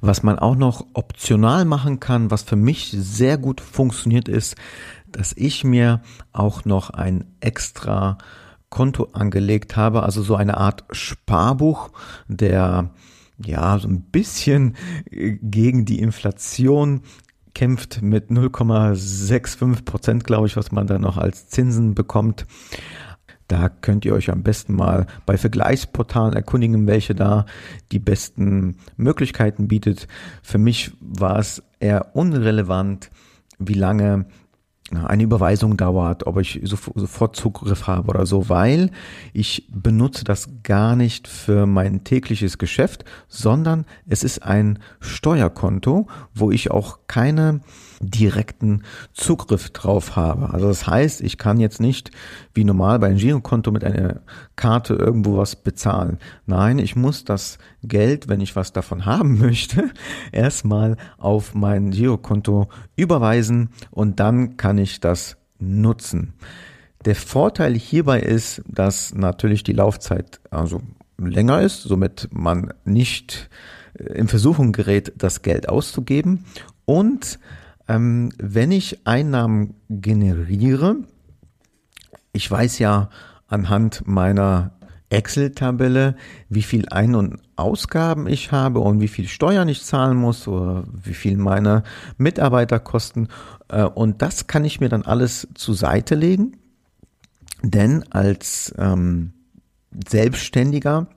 Was 0.00 0.22
man 0.22 0.38
auch 0.38 0.54
noch 0.54 0.86
optional 0.94 1.64
machen 1.64 2.00
kann, 2.00 2.30
was 2.30 2.42
für 2.42 2.56
mich 2.56 2.94
sehr 2.96 3.36
gut 3.36 3.60
funktioniert 3.60 4.28
ist, 4.28 4.56
dass 5.06 5.32
ich 5.36 5.64
mir 5.64 6.02
auch 6.32 6.64
noch 6.64 6.90
ein 6.90 7.24
extra 7.40 8.18
Konto 8.70 9.08
angelegt 9.12 9.76
habe, 9.76 10.02
also 10.02 10.22
so 10.22 10.36
eine 10.36 10.56
Art 10.58 10.84
Sparbuch, 10.92 11.90
der 12.28 12.90
ja, 13.44 13.78
so 13.78 13.88
ein 13.88 14.02
bisschen 14.02 14.76
gegen 15.10 15.84
die 15.84 16.00
Inflation 16.00 17.02
kämpft 17.54 18.02
mit 18.02 18.30
0,65 18.30 19.84
Prozent, 19.84 20.24
glaube 20.24 20.46
ich, 20.46 20.56
was 20.56 20.72
man 20.72 20.86
da 20.86 20.98
noch 20.98 21.16
als 21.16 21.48
Zinsen 21.48 21.94
bekommt. 21.94 22.46
Da 23.48 23.70
könnt 23.70 24.04
ihr 24.04 24.12
euch 24.12 24.30
am 24.30 24.42
besten 24.42 24.74
mal 24.74 25.06
bei 25.24 25.38
Vergleichsportalen 25.38 26.34
erkundigen, 26.34 26.86
welche 26.86 27.14
da 27.14 27.46
die 27.92 27.98
besten 27.98 28.76
Möglichkeiten 28.96 29.68
bietet. 29.68 30.06
Für 30.42 30.58
mich 30.58 30.92
war 31.00 31.38
es 31.38 31.62
eher 31.80 32.14
unrelevant, 32.14 33.10
wie 33.58 33.74
lange 33.74 34.26
eine 34.90 35.22
Überweisung 35.22 35.76
dauert, 35.76 36.26
ob 36.26 36.38
ich 36.38 36.60
sofort 36.62 37.36
Zugriff 37.36 37.86
habe 37.86 38.08
oder 38.08 38.24
so, 38.24 38.48
weil 38.48 38.90
ich 39.32 39.68
benutze 39.70 40.24
das 40.24 40.48
gar 40.62 40.96
nicht 40.96 41.28
für 41.28 41.66
mein 41.66 42.04
tägliches 42.04 42.56
Geschäft, 42.56 43.04
sondern 43.28 43.84
es 44.06 44.24
ist 44.24 44.42
ein 44.42 44.78
Steuerkonto, 45.00 46.06
wo 46.34 46.50
ich 46.50 46.70
auch 46.70 47.00
keine 47.06 47.60
direkten 48.00 48.82
Zugriff 49.12 49.70
drauf 49.70 50.16
habe. 50.16 50.50
Also 50.52 50.68
das 50.68 50.86
heißt, 50.86 51.20
ich 51.20 51.38
kann 51.38 51.60
jetzt 51.60 51.80
nicht 51.80 52.10
wie 52.54 52.64
normal 52.64 52.98
bei 52.98 53.08
einem 53.08 53.18
Girokonto 53.18 53.70
mit 53.70 53.84
einer 53.84 54.20
Karte 54.56 54.94
irgendwo 54.94 55.36
was 55.36 55.56
bezahlen. 55.56 56.18
Nein, 56.46 56.78
ich 56.78 56.96
muss 56.96 57.24
das 57.24 57.58
Geld, 57.82 58.28
wenn 58.28 58.40
ich 58.40 58.56
was 58.56 58.72
davon 58.72 59.06
haben 59.06 59.38
möchte, 59.38 59.90
erstmal 60.32 60.96
auf 61.18 61.54
mein 61.54 61.90
Girokonto 61.90 62.68
überweisen 62.96 63.70
und 63.90 64.20
dann 64.20 64.56
kann 64.56 64.78
ich 64.78 65.00
das 65.00 65.36
nutzen. 65.58 66.34
Der 67.04 67.14
Vorteil 67.14 67.74
hierbei 67.74 68.20
ist, 68.20 68.62
dass 68.66 69.14
natürlich 69.14 69.62
die 69.62 69.72
Laufzeit 69.72 70.40
also 70.50 70.82
länger 71.16 71.60
ist, 71.62 71.82
somit 71.82 72.28
man 72.32 72.72
nicht 72.84 73.48
in 73.94 74.28
Versuchung 74.28 74.72
gerät, 74.72 75.12
das 75.16 75.42
Geld 75.42 75.68
auszugeben 75.68 76.44
und 76.84 77.38
ähm, 77.88 78.30
wenn 78.38 78.70
ich 78.70 79.06
Einnahmen 79.06 79.74
generiere, 79.88 80.96
ich 82.32 82.50
weiß 82.50 82.78
ja 82.78 83.08
anhand 83.48 84.06
meiner 84.06 84.72
Excel-Tabelle, 85.10 86.16
wie 86.50 86.62
viel 86.62 86.86
Ein- 86.90 87.14
und 87.14 87.40
Ausgaben 87.56 88.28
ich 88.28 88.52
habe 88.52 88.80
und 88.80 89.00
wie 89.00 89.08
viel 89.08 89.26
Steuern 89.26 89.68
ich 89.68 89.82
zahlen 89.82 90.16
muss 90.16 90.46
oder 90.46 90.84
wie 91.02 91.14
viel 91.14 91.38
meine 91.38 91.82
Mitarbeiter 92.18 92.78
kosten. 92.78 93.28
Äh, 93.68 93.84
und 93.84 94.22
das 94.22 94.46
kann 94.46 94.64
ich 94.64 94.80
mir 94.80 94.88
dann 94.88 95.02
alles 95.02 95.48
zur 95.54 95.74
Seite 95.74 96.14
legen, 96.14 96.58
denn 97.62 98.04
als 98.12 98.74
ähm, 98.78 99.32
Selbstständiger 100.06 101.08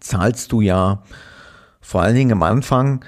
zahlst 0.00 0.52
du 0.52 0.62
ja 0.62 1.02
vor 1.80 2.02
allen 2.02 2.16
Dingen 2.16 2.32
am 2.32 2.42
Anfang 2.42 3.04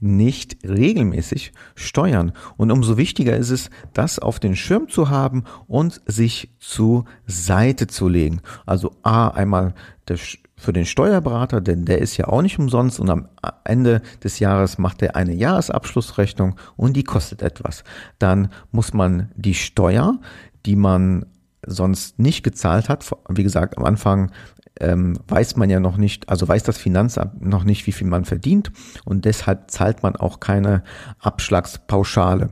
nicht 0.00 0.58
regelmäßig 0.66 1.52
steuern. 1.74 2.32
Und 2.56 2.70
umso 2.70 2.96
wichtiger 2.96 3.36
ist 3.36 3.50
es, 3.50 3.70
das 3.92 4.18
auf 4.18 4.40
den 4.40 4.56
Schirm 4.56 4.88
zu 4.88 5.10
haben 5.10 5.44
und 5.66 6.00
sich 6.06 6.50
zur 6.58 7.04
Seite 7.26 7.86
zu 7.86 8.08
legen. 8.08 8.40
Also 8.66 8.92
A, 9.02 9.28
einmal 9.28 9.74
der, 10.08 10.18
für 10.56 10.72
den 10.72 10.86
Steuerberater, 10.86 11.60
denn 11.60 11.84
der 11.84 11.98
ist 11.98 12.16
ja 12.16 12.28
auch 12.28 12.42
nicht 12.42 12.58
umsonst 12.58 13.00
und 13.00 13.08
am 13.08 13.28
Ende 13.64 14.02
des 14.22 14.38
Jahres 14.38 14.78
macht 14.78 15.02
er 15.02 15.16
eine 15.16 15.34
Jahresabschlussrechnung 15.34 16.56
und 16.76 16.94
die 16.94 17.04
kostet 17.04 17.42
etwas. 17.42 17.84
Dann 18.18 18.50
muss 18.70 18.92
man 18.92 19.30
die 19.36 19.54
Steuer, 19.54 20.18
die 20.66 20.76
man 20.76 21.26
sonst 21.66 22.18
nicht 22.18 22.42
gezahlt 22.42 22.88
hat, 22.88 23.08
wie 23.28 23.42
gesagt, 23.42 23.78
am 23.78 23.84
Anfang 23.84 24.32
ähm, 24.80 25.18
weiß 25.28 25.56
man 25.56 25.70
ja 25.70 25.80
noch 25.80 25.96
nicht, 25.96 26.28
also 26.28 26.48
weiß 26.48 26.62
das 26.62 26.78
Finanzamt 26.78 27.44
noch 27.44 27.64
nicht, 27.64 27.86
wie 27.86 27.92
viel 27.92 28.06
man 28.06 28.24
verdient 28.24 28.72
und 29.04 29.24
deshalb 29.24 29.70
zahlt 29.70 30.02
man 30.02 30.16
auch 30.16 30.40
keine 30.40 30.82
Abschlagspauschale. 31.20 32.50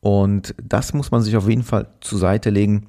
Und 0.00 0.54
das 0.62 0.92
muss 0.94 1.10
man 1.10 1.22
sich 1.22 1.36
auf 1.36 1.48
jeden 1.48 1.62
Fall 1.62 1.88
zur 2.00 2.18
Seite 2.18 2.50
legen, 2.50 2.86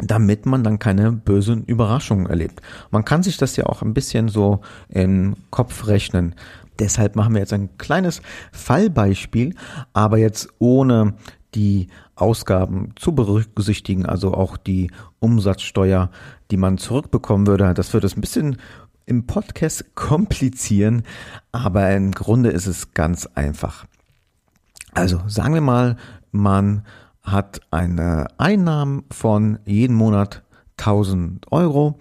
damit 0.00 0.46
man 0.46 0.64
dann 0.64 0.78
keine 0.78 1.12
bösen 1.12 1.64
Überraschungen 1.64 2.26
erlebt. 2.26 2.60
Man 2.90 3.04
kann 3.04 3.22
sich 3.22 3.36
das 3.36 3.56
ja 3.56 3.66
auch 3.66 3.82
ein 3.82 3.94
bisschen 3.94 4.28
so 4.28 4.60
im 4.88 5.36
Kopf 5.50 5.86
rechnen. 5.86 6.34
Deshalb 6.80 7.14
machen 7.14 7.34
wir 7.34 7.40
jetzt 7.40 7.52
ein 7.52 7.78
kleines 7.78 8.20
Fallbeispiel, 8.52 9.54
aber 9.92 10.18
jetzt 10.18 10.48
ohne 10.58 11.14
die 11.54 11.88
Ausgaben 12.16 12.92
zu 12.96 13.14
berücksichtigen, 13.14 14.06
also 14.06 14.34
auch 14.34 14.56
die 14.56 14.90
Umsatzsteuer, 15.20 16.10
die 16.54 16.58
man 16.58 16.78
zurückbekommen 16.78 17.48
würde. 17.48 17.74
Das 17.74 17.92
würde 17.94 18.06
es 18.06 18.16
ein 18.16 18.20
bisschen 18.20 18.58
im 19.06 19.26
Podcast 19.26 19.96
komplizieren, 19.96 21.02
aber 21.50 21.90
im 21.90 22.12
Grunde 22.12 22.50
ist 22.50 22.68
es 22.68 22.94
ganz 22.94 23.26
einfach. 23.34 23.86
Also 24.92 25.20
sagen 25.26 25.54
wir 25.54 25.60
mal, 25.60 25.96
man 26.30 26.86
hat 27.24 27.60
eine 27.72 28.28
Einnahmen 28.38 29.02
von 29.10 29.58
jeden 29.64 29.96
Monat 29.96 30.44
1000 30.78 31.50
Euro. 31.50 31.98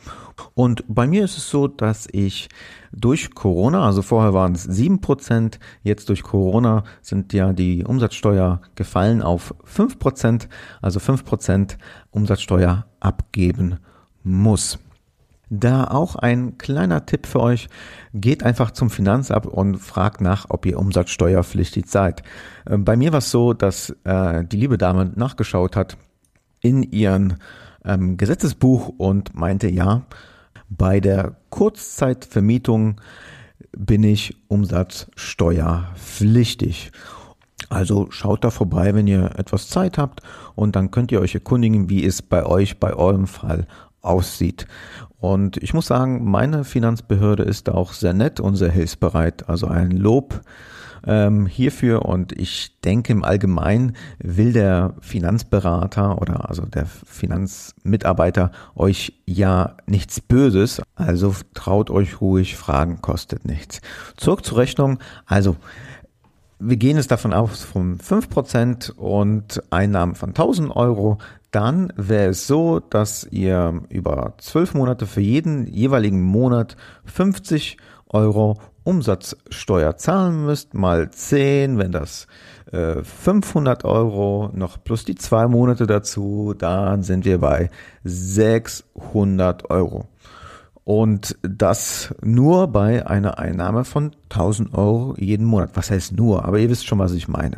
Und 0.53 0.83
bei 0.87 1.07
mir 1.07 1.25
ist 1.25 1.39
es 1.39 1.49
so, 1.49 1.67
dass 1.67 2.07
ich 2.11 2.47
durch 2.91 3.33
Corona, 3.33 3.83
also 3.83 4.03
vorher 4.03 4.35
waren 4.35 4.53
es 4.53 4.69
7%, 4.69 5.57
jetzt 5.81 6.09
durch 6.09 6.21
Corona 6.21 6.83
sind 7.01 7.33
ja 7.33 7.53
die 7.53 7.85
Umsatzsteuer 7.85 8.61
gefallen 8.75 9.23
auf 9.23 9.55
5%, 9.65 10.47
also 10.79 10.99
5% 10.99 11.77
Umsatzsteuer 12.11 12.85
abgeben 12.99 13.79
muss. 14.23 14.79
Da 15.49 15.85
auch 15.85 16.15
ein 16.15 16.57
kleiner 16.57 17.05
Tipp 17.05 17.27
für 17.27 17.39
euch, 17.39 17.69
geht 18.13 18.43
einfach 18.43 18.71
zum 18.71 18.89
Finanzamt 18.89 19.45
und 19.45 19.77
fragt 19.77 20.19
nach, 20.19 20.47
ob 20.49 20.65
ihr 20.65 20.79
umsatzsteuerpflichtig 20.79 21.85
seid. 21.87 22.23
Äh, 22.65 22.79
bei 22.79 22.95
mir 22.95 23.11
war 23.11 23.19
es 23.19 23.29
so, 23.29 23.53
dass 23.53 23.95
äh, 24.03 24.43
die 24.45 24.57
liebe 24.57 24.79
Dame 24.79 25.11
nachgeschaut 25.15 25.75
hat 25.75 25.97
in 26.61 26.81
ihren 26.81 27.37
ähm, 27.85 28.17
Gesetzesbuch 28.17 28.89
und 28.97 29.35
meinte, 29.35 29.69
ja, 29.69 30.01
bei 30.69 30.99
der 30.99 31.35
Kurzzeitvermietung 31.51 32.99
bin 33.77 34.03
ich 34.03 34.35
umsatzsteuerpflichtig. 34.47 36.91
Also 37.69 38.07
schaut 38.09 38.43
da 38.43 38.49
vorbei, 38.49 38.95
wenn 38.95 39.07
ihr 39.07 39.37
etwas 39.37 39.69
Zeit 39.69 39.97
habt 39.97 40.19
und 40.55 40.75
dann 40.75 40.91
könnt 40.91 41.09
ihr 41.11 41.21
euch 41.21 41.33
erkundigen, 41.35 41.89
wie 41.89 42.05
es 42.05 42.21
bei 42.21 42.45
euch, 42.45 42.79
bei 42.79 42.93
eurem 42.93 43.27
Fall 43.27 43.67
aussieht. 44.03 44.67
Und 45.19 45.57
ich 45.57 45.73
muss 45.73 45.87
sagen, 45.87 46.29
meine 46.29 46.63
Finanzbehörde 46.63 47.43
ist 47.43 47.69
auch 47.69 47.93
sehr 47.93 48.13
nett 48.13 48.39
und 48.39 48.55
sehr 48.55 48.71
hilfsbereit. 48.71 49.49
Also 49.49 49.67
ein 49.67 49.91
Lob 49.91 50.41
ähm, 51.05 51.45
hierfür 51.45 52.05
und 52.05 52.31
ich 52.33 52.79
denke 52.81 53.13
im 53.13 53.23
Allgemeinen 53.23 53.95
will 54.19 54.53
der 54.53 54.93
Finanzberater 55.01 56.21
oder 56.21 56.49
also 56.49 56.65
der 56.65 56.85
Finanzmitarbeiter 56.85 58.51
euch 58.75 59.13
ja 59.25 59.75
nichts 59.85 60.21
Böses, 60.21 60.81
also 60.95 61.33
traut 61.53 61.89
euch 61.89 62.21
ruhig, 62.21 62.55
Fragen 62.55 63.01
kostet 63.01 63.45
nichts. 63.45 63.81
Zurück 64.17 64.45
zur 64.45 64.57
Rechnung, 64.59 64.99
also 65.25 65.55
wir 66.59 66.77
gehen 66.77 66.97
es 66.97 67.07
davon 67.07 67.33
aus 67.33 67.63
von 67.63 67.99
5% 67.99 68.91
und 68.93 69.61
Einnahmen 69.69 70.15
von 70.15 70.29
1000 70.29 70.73
Euro, 70.73 71.17
dann 71.53 71.93
wäre 71.95 72.31
es 72.31 72.47
so, 72.47 72.79
dass 72.79 73.27
ihr 73.29 73.83
über 73.89 74.33
12 74.39 74.73
Monate 74.73 75.05
für 75.05 75.21
jeden 75.21 75.67
jeweiligen 75.67 76.21
Monat 76.21 76.75
50 77.05 77.77
Euro 78.09 78.59
Umsatzsteuer 78.83 79.95
zahlen 79.95 80.45
müsst, 80.45 80.73
mal 80.73 81.09
10, 81.09 81.77
wenn 81.77 81.91
das 81.91 82.27
äh, 82.71 83.03
500 83.03 83.85
Euro 83.85 84.49
noch 84.53 84.83
plus 84.83 85.05
die 85.05 85.15
zwei 85.15 85.47
Monate 85.47 85.87
dazu, 85.87 86.53
dann 86.57 87.03
sind 87.03 87.23
wir 87.23 87.39
bei 87.39 87.69
600 88.03 89.69
Euro. 89.69 90.07
Und 90.83 91.37
das 91.43 92.13
nur 92.21 92.67
bei 92.67 93.07
einer 93.07 93.39
Einnahme 93.39 93.85
von 93.85 94.11
1000 94.29 94.73
Euro 94.73 95.15
jeden 95.17 95.45
Monat. 95.45 95.71
Was 95.75 95.91
heißt 95.91 96.11
nur? 96.13 96.43
Aber 96.43 96.59
ihr 96.59 96.69
wisst 96.69 96.87
schon, 96.87 96.99
was 96.99 97.13
ich 97.13 97.29
meine. 97.29 97.57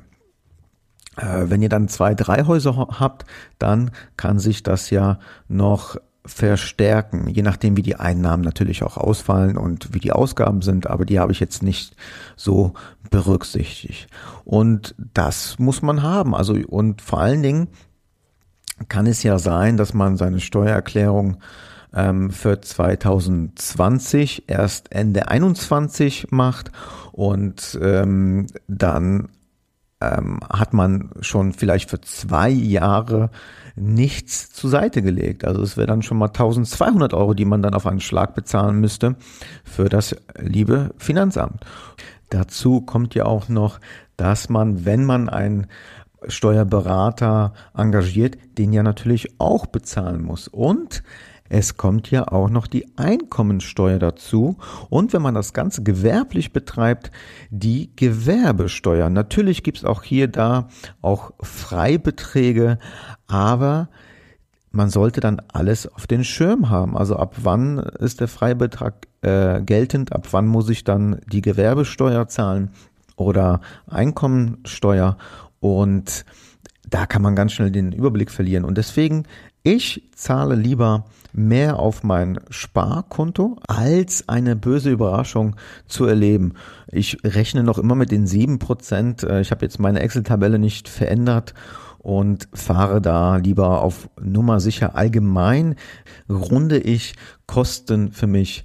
Äh, 1.18 1.50
wenn 1.50 1.62
ihr 1.62 1.70
dann 1.70 1.88
zwei, 1.88 2.16
drei 2.16 2.46
Häuser 2.46 2.76
habt, 3.00 3.26
dann 3.60 3.92
kann 4.18 4.40
sich 4.40 4.64
das 4.64 4.90
ja 4.90 5.20
noch 5.48 5.98
verstärken, 6.26 7.30
je 7.30 7.44
nachdem, 7.44 7.78
wie 7.78 7.84
die 7.84 7.98
Einnahmen 7.98 8.44
natürlich 8.44 8.82
auch 8.82 8.98
ausfallen 8.98 9.58
und 9.58 9.94
wie 9.94 10.00
die 10.00 10.12
Ausgaben 10.12 10.62
sind, 10.64 10.88
aber 10.88 11.06
die 11.06 11.20
habe 11.20 11.32
ich 11.32 11.40
jetzt 11.40 11.62
nicht 11.62 11.96
so 12.36 12.74
berücksichtigt. 13.12 14.08
Und 14.44 14.96
das 14.98 15.60
muss 15.60 15.84
man 15.84 16.02
haben. 16.02 16.34
Also, 16.34 16.54
und 16.54 17.02
vor 17.02 17.20
allen 17.20 17.44
Dingen 17.44 17.68
kann 18.90 19.06
es 19.06 19.24
ja 19.24 19.38
sein, 19.38 19.78
dass 19.78 19.94
man 19.94 20.18
seine 20.18 20.40
Steuererklärung 20.40 21.38
ähm, 21.94 22.32
für 22.32 22.60
2020 22.60 24.46
erst 24.48 24.92
Ende 24.92 25.28
21 25.28 26.28
macht 26.32 26.72
und 27.12 27.78
ähm, 27.82 28.48
dann 28.68 29.30
ähm, 30.14 30.40
hat 30.50 30.74
man 30.74 31.10
schon 31.22 31.54
vielleicht 31.54 31.90
für 31.90 32.02
zwei 32.02 32.50
Jahre 32.50 33.30
nichts 33.76 34.52
zur 34.52 34.70
Seite 34.70 35.02
gelegt. 35.02 35.46
Also 35.46 35.62
es 35.62 35.78
wäre 35.78 35.88
dann 35.88 36.02
schon 36.02 36.18
mal 36.18 36.28
1200 36.28 37.14
Euro, 37.14 37.34
die 37.34 37.46
man 37.46 37.62
dann 37.62 37.74
auf 37.74 37.86
einen 37.86 38.00
Schlag 38.00 38.34
bezahlen 38.34 38.80
müsste 38.80 39.16
für 39.64 39.90
das 39.90 40.16
liebe 40.38 40.92
Finanzamt. 40.98 41.66
Dazu 42.30 42.82
kommt 42.82 43.16
ja 43.16 43.26
auch 43.26 43.50
noch, 43.50 43.80
dass 44.18 44.50
man, 44.50 44.86
wenn 44.86 45.06
man 45.06 45.30
einen 45.30 45.68
Steuerberater 46.28 47.54
engagiert, 47.76 48.38
den 48.58 48.74
ja 48.74 48.82
natürlich 48.82 49.40
auch 49.40 49.66
bezahlen 49.66 50.24
muss. 50.24 50.48
Und 50.48 51.04
Es 51.48 51.78
kommt 51.78 52.10
ja 52.10 52.28
auch 52.28 52.50
noch 52.50 52.66
die 52.66 52.98
Einkommensteuer 52.98 54.00
dazu 54.00 54.58
und 54.90 55.14
wenn 55.14 55.22
man 55.22 55.36
das 55.36 55.54
Ganze 55.54 55.84
gewerblich 55.84 56.52
betreibt, 56.54 57.12
die 57.52 57.92
Gewerbesteuer. 57.96 59.10
Natürlich 59.10 59.62
gibt 59.62 59.78
es 59.78 59.86
auch 59.86 60.02
hier 60.02 60.28
da 60.28 60.70
auch 61.04 61.34
Freibeträge, 61.42 62.80
aber 63.28 63.90
man 64.72 64.90
sollte 64.90 65.22
dann 65.22 65.40
alles 65.48 65.88
auf 65.88 66.08
den 66.08 66.24
Schirm 66.24 66.70
haben. 66.70 66.98
Also 66.98 67.16
ab 67.16 67.36
wann 67.44 67.78
ist 67.78 68.22
der 68.22 68.28
Freibetrag 68.28 69.08
äh, 69.22 69.62
geltend, 69.62 70.14
ab 70.14 70.28
wann 70.32 70.48
muss 70.48 70.70
ich 70.70 70.84
dann 70.84 71.22
die 71.32 71.42
Gewerbesteuer 71.42 72.28
zahlen 72.28 72.72
oder 73.16 73.62
Einkommensteuer 73.88 75.18
und 75.60 76.26
da 76.90 77.06
kann 77.06 77.22
man 77.22 77.36
ganz 77.36 77.54
schnell 77.54 77.72
den 77.72 77.92
Überblick 77.92 78.32
verlieren. 78.32 78.66
Und 78.66 78.78
deswegen, 78.78 79.24
ich 79.64 80.10
zahle 80.16 80.56
lieber 80.56 81.06
mehr 81.36 81.80
auf 81.80 82.04
mein 82.04 82.40
Sparkonto, 82.50 83.58
als 83.68 84.28
eine 84.30 84.56
böse 84.56 84.90
Überraschung 84.90 85.56
zu 85.88 86.06
erleben. 86.06 86.54
Ich 86.88 87.18
rechne 87.24 87.64
noch 87.64 87.78
immer 87.78 87.96
mit 87.96 88.12
den 88.12 88.26
sieben 88.26 88.60
Prozent. 88.60 89.24
Äh, 89.24 89.42
ich 89.42 89.52
habe 89.52 89.66
jetzt 89.66 89.80
meine 89.80 90.00
Excel-Tabelle 90.00 90.60
nicht 90.60 90.88
verändert 90.88 91.54
und 92.00 92.48
fahre 92.54 93.02
da 93.02 93.38
lieber 93.38 93.82
auf 93.82 94.10
Nummer 94.22 94.60
sicher. 94.60 94.96
Allgemein 94.96 95.76
runde 96.30 96.78
ich 96.78 97.16
Kosten 97.48 98.12
für 98.12 98.28
mich 98.28 98.64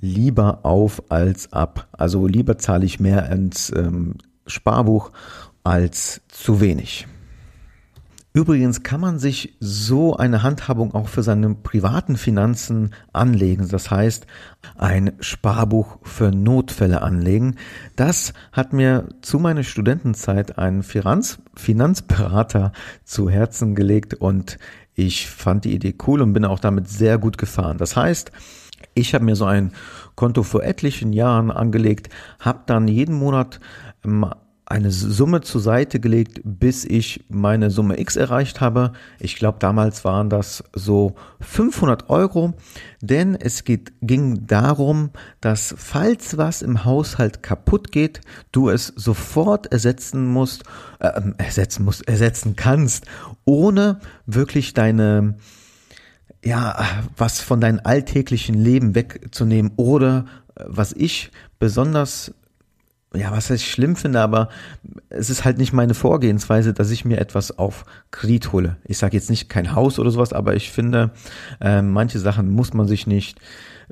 lieber 0.00 0.60
auf 0.64 1.10
als 1.10 1.52
ab. 1.52 1.88
Also 1.92 2.26
lieber 2.26 2.58
zahle 2.58 2.84
ich 2.84 3.00
mehr 3.00 3.30
ins 3.30 3.72
ähm, 3.74 4.16
Sparbuch 4.46 5.10
als 5.62 6.20
zu 6.28 6.60
wenig. 6.60 7.06
Übrigens 8.36 8.82
kann 8.82 9.00
man 9.00 9.20
sich 9.20 9.54
so 9.60 10.16
eine 10.16 10.42
Handhabung 10.42 10.92
auch 10.92 11.06
für 11.06 11.22
seine 11.22 11.54
privaten 11.54 12.16
Finanzen 12.16 12.90
anlegen. 13.12 13.68
Das 13.68 13.92
heißt, 13.92 14.26
ein 14.76 15.12
Sparbuch 15.20 15.98
für 16.02 16.32
Notfälle 16.32 17.02
anlegen. 17.02 17.54
Das 17.94 18.32
hat 18.50 18.72
mir 18.72 19.08
zu 19.22 19.38
meiner 19.38 19.62
Studentenzeit 19.62 20.58
ein 20.58 20.82
Finanz 20.82 21.38
Finanzberater 21.54 22.72
zu 23.04 23.30
Herzen 23.30 23.76
gelegt 23.76 24.14
und 24.14 24.58
ich 24.96 25.30
fand 25.30 25.64
die 25.64 25.72
Idee 25.72 25.94
cool 26.04 26.20
und 26.20 26.32
bin 26.32 26.44
auch 26.44 26.58
damit 26.58 26.88
sehr 26.88 27.18
gut 27.18 27.38
gefahren. 27.38 27.78
Das 27.78 27.96
heißt, 27.96 28.32
ich 28.94 29.14
habe 29.14 29.24
mir 29.24 29.36
so 29.36 29.44
ein 29.44 29.70
Konto 30.16 30.42
vor 30.42 30.64
etlichen 30.64 31.12
Jahren 31.12 31.52
angelegt, 31.52 32.08
habe 32.40 32.62
dann 32.66 32.88
jeden 32.88 33.14
Monat 33.14 33.60
ähm, 34.04 34.26
eine 34.74 34.90
Summe 34.90 35.40
zur 35.40 35.60
Seite 35.60 36.00
gelegt, 36.00 36.40
bis 36.42 36.84
ich 36.84 37.24
meine 37.28 37.70
Summe 37.70 38.00
X 38.00 38.16
erreicht 38.16 38.60
habe. 38.60 38.92
Ich 39.20 39.36
glaube, 39.36 39.58
damals 39.60 40.04
waren 40.04 40.28
das 40.30 40.64
so 40.72 41.14
500 41.42 42.10
Euro, 42.10 42.54
denn 43.00 43.36
es 43.36 43.62
geht, 43.62 43.92
ging 44.02 44.48
darum, 44.48 45.10
dass 45.40 45.76
falls 45.78 46.38
was 46.38 46.60
im 46.60 46.84
Haushalt 46.84 47.40
kaputt 47.40 47.92
geht, 47.92 48.20
du 48.50 48.68
es 48.68 48.88
sofort 48.88 49.70
ersetzen 49.70 50.26
musst, 50.26 50.64
äh, 50.98 51.20
ersetzen 51.38 51.84
musst, 51.84 52.08
ersetzen 52.08 52.56
kannst, 52.56 53.06
ohne 53.44 54.00
wirklich 54.26 54.74
deine 54.74 55.36
ja, 56.44 56.84
was 57.16 57.40
von 57.40 57.60
deinem 57.60 57.80
alltäglichen 57.84 58.56
Leben 58.56 58.96
wegzunehmen 58.96 59.70
oder 59.76 60.26
äh, 60.56 60.64
was 60.66 60.92
ich 60.92 61.30
besonders 61.60 62.34
ja, 63.14 63.32
was 63.32 63.50
ich 63.50 63.70
schlimm 63.70 63.96
finde, 63.96 64.20
aber 64.20 64.48
es 65.08 65.30
ist 65.30 65.44
halt 65.44 65.58
nicht 65.58 65.72
meine 65.72 65.94
Vorgehensweise, 65.94 66.72
dass 66.72 66.90
ich 66.90 67.04
mir 67.04 67.18
etwas 67.18 67.58
auf 67.58 67.84
Kredit 68.10 68.52
hole. 68.52 68.76
Ich 68.84 68.98
sage 68.98 69.16
jetzt 69.16 69.30
nicht 69.30 69.48
kein 69.48 69.74
Haus 69.74 69.98
oder 69.98 70.10
sowas, 70.10 70.32
aber 70.32 70.54
ich 70.54 70.70
finde, 70.70 71.10
äh, 71.60 71.82
manche 71.82 72.18
Sachen 72.18 72.50
muss 72.50 72.74
man 72.74 72.86
sich 72.86 73.06
nicht 73.06 73.38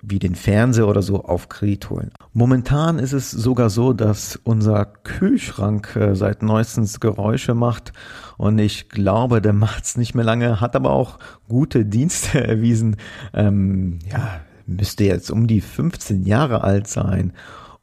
wie 0.00 0.18
den 0.18 0.34
Fernseher 0.34 0.88
oder 0.88 1.02
so 1.02 1.24
auf 1.24 1.48
Kredit 1.48 1.90
holen. 1.90 2.10
Momentan 2.32 2.98
ist 2.98 3.12
es 3.12 3.30
sogar 3.30 3.70
so, 3.70 3.92
dass 3.92 4.40
unser 4.42 4.86
Kühlschrank 4.86 5.94
äh, 5.96 6.14
seit 6.14 6.42
neuestens 6.42 6.98
Geräusche 7.00 7.54
macht 7.54 7.92
und 8.38 8.58
ich 8.58 8.88
glaube, 8.88 9.40
der 9.42 9.52
macht's 9.52 9.96
nicht 9.96 10.14
mehr 10.14 10.24
lange, 10.24 10.60
hat 10.60 10.76
aber 10.76 10.90
auch 10.90 11.18
gute 11.48 11.84
Dienste 11.84 12.42
erwiesen. 12.48 12.96
Ähm, 13.34 13.98
ja, 14.10 14.40
müsste 14.66 15.04
jetzt 15.04 15.30
um 15.30 15.46
die 15.46 15.60
15 15.60 16.24
Jahre 16.24 16.64
alt 16.64 16.86
sein 16.88 17.32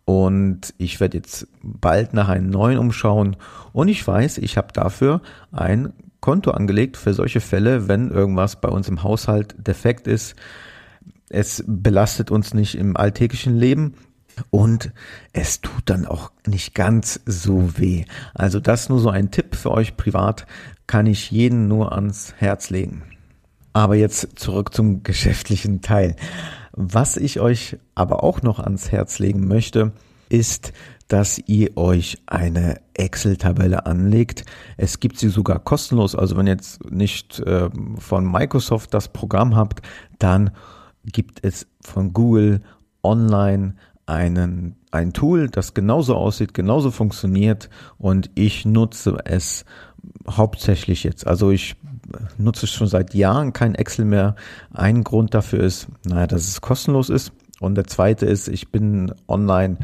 und 0.09 0.73
ich 0.79 0.99
werde 0.99 1.17
jetzt 1.17 1.47
bald 1.61 2.15
nach 2.15 2.29
einem 2.29 2.49
neuen 2.49 2.79
umschauen. 2.79 3.35
Und 3.73 3.89
ich 3.89 4.07
weiß, 4.07 4.39
ich 4.39 4.57
habe 4.57 4.73
dafür 4.73 5.21
ein 5.51 5.93
Konto 6.19 6.49
angelegt 6.49 6.97
für 6.97 7.13
solche 7.13 7.41
Fälle, 7.41 7.87
wenn 7.87 8.09
irgendwas 8.09 8.59
bei 8.59 8.69
uns 8.69 8.89
im 8.89 9.03
Haushalt 9.03 9.53
defekt 9.67 10.07
ist. 10.07 10.35
Es 11.29 11.63
belastet 11.67 12.31
uns 12.31 12.55
nicht 12.55 12.73
im 12.73 12.97
alltäglichen 12.97 13.55
Leben 13.55 13.93
und 14.49 14.91
es 15.31 15.61
tut 15.61 15.83
dann 15.85 16.07
auch 16.07 16.31
nicht 16.47 16.73
ganz 16.73 17.19
so 17.27 17.77
weh. 17.77 18.05
Also 18.33 18.59
das 18.59 18.89
nur 18.89 18.99
so 18.99 19.11
ein 19.11 19.29
Tipp 19.29 19.53
für 19.53 19.69
euch 19.69 19.95
privat, 19.95 20.47
kann 20.87 21.05
ich 21.05 21.29
jeden 21.29 21.67
nur 21.67 21.93
ans 21.93 22.33
Herz 22.37 22.71
legen. 22.71 23.03
Aber 23.73 23.93
jetzt 23.93 24.39
zurück 24.39 24.73
zum 24.73 25.03
geschäftlichen 25.03 25.81
Teil. 25.81 26.15
Was 26.81 27.17
ich 27.17 27.41
euch 27.41 27.77
aber 27.93 28.23
auch 28.23 28.41
noch 28.41 28.57
ans 28.57 28.89
Herz 28.89 29.19
legen 29.19 29.49
möchte, 29.49 29.91
ist, 30.29 30.71
dass 31.09 31.37
ihr 31.45 31.75
euch 31.75 32.19
eine 32.25 32.79
Excel-Tabelle 32.93 33.85
anlegt. 33.85 34.45
Es 34.77 35.01
gibt 35.01 35.19
sie 35.19 35.27
sogar 35.27 35.59
kostenlos. 35.59 36.15
Also 36.15 36.37
wenn 36.37 36.47
ihr 36.47 36.53
jetzt 36.53 36.89
nicht 36.89 37.41
äh, 37.41 37.69
von 37.97 38.31
Microsoft 38.31 38.93
das 38.93 39.09
Programm 39.09 39.57
habt, 39.57 39.81
dann 40.19 40.51
gibt 41.03 41.43
es 41.43 41.67
von 41.81 42.13
Google 42.13 42.61
online 43.03 43.75
einen, 44.05 44.77
ein 44.91 45.11
Tool, 45.11 45.49
das 45.49 45.73
genauso 45.73 46.15
aussieht, 46.15 46.53
genauso 46.53 46.91
funktioniert 46.91 47.69
und 47.97 48.31
ich 48.35 48.63
nutze 48.63 49.17
es 49.25 49.65
hauptsächlich 50.29 51.03
jetzt. 51.03 51.27
Also 51.27 51.51
ich 51.51 51.75
nutze 52.37 52.67
schon 52.67 52.87
seit 52.87 53.13
Jahren 53.13 53.53
kein 53.53 53.75
Excel 53.75 54.05
mehr. 54.05 54.35
Ein 54.73 55.03
Grund 55.03 55.33
dafür 55.33 55.61
ist, 55.61 55.87
naja, 56.05 56.27
dass 56.27 56.47
es 56.47 56.61
kostenlos 56.61 57.09
ist. 57.09 57.31
Und 57.59 57.75
der 57.75 57.85
zweite 57.85 58.25
ist, 58.25 58.47
ich 58.47 58.71
bin 58.71 59.13
online 59.27 59.77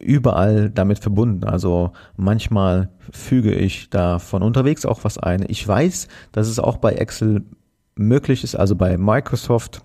überall 0.00 0.70
damit 0.70 0.98
verbunden. 0.98 1.44
Also 1.44 1.92
manchmal 2.16 2.90
füge 3.10 3.54
ich 3.54 3.90
da 3.90 4.18
von 4.18 4.42
unterwegs 4.42 4.84
auch 4.84 5.04
was 5.04 5.18
ein. 5.18 5.44
Ich 5.48 5.66
weiß, 5.66 6.08
dass 6.32 6.48
es 6.48 6.58
auch 6.58 6.76
bei 6.76 6.92
Excel 6.92 7.42
möglich 7.94 8.44
ist, 8.44 8.56
also 8.56 8.74
bei 8.74 8.98
Microsoft, 8.98 9.82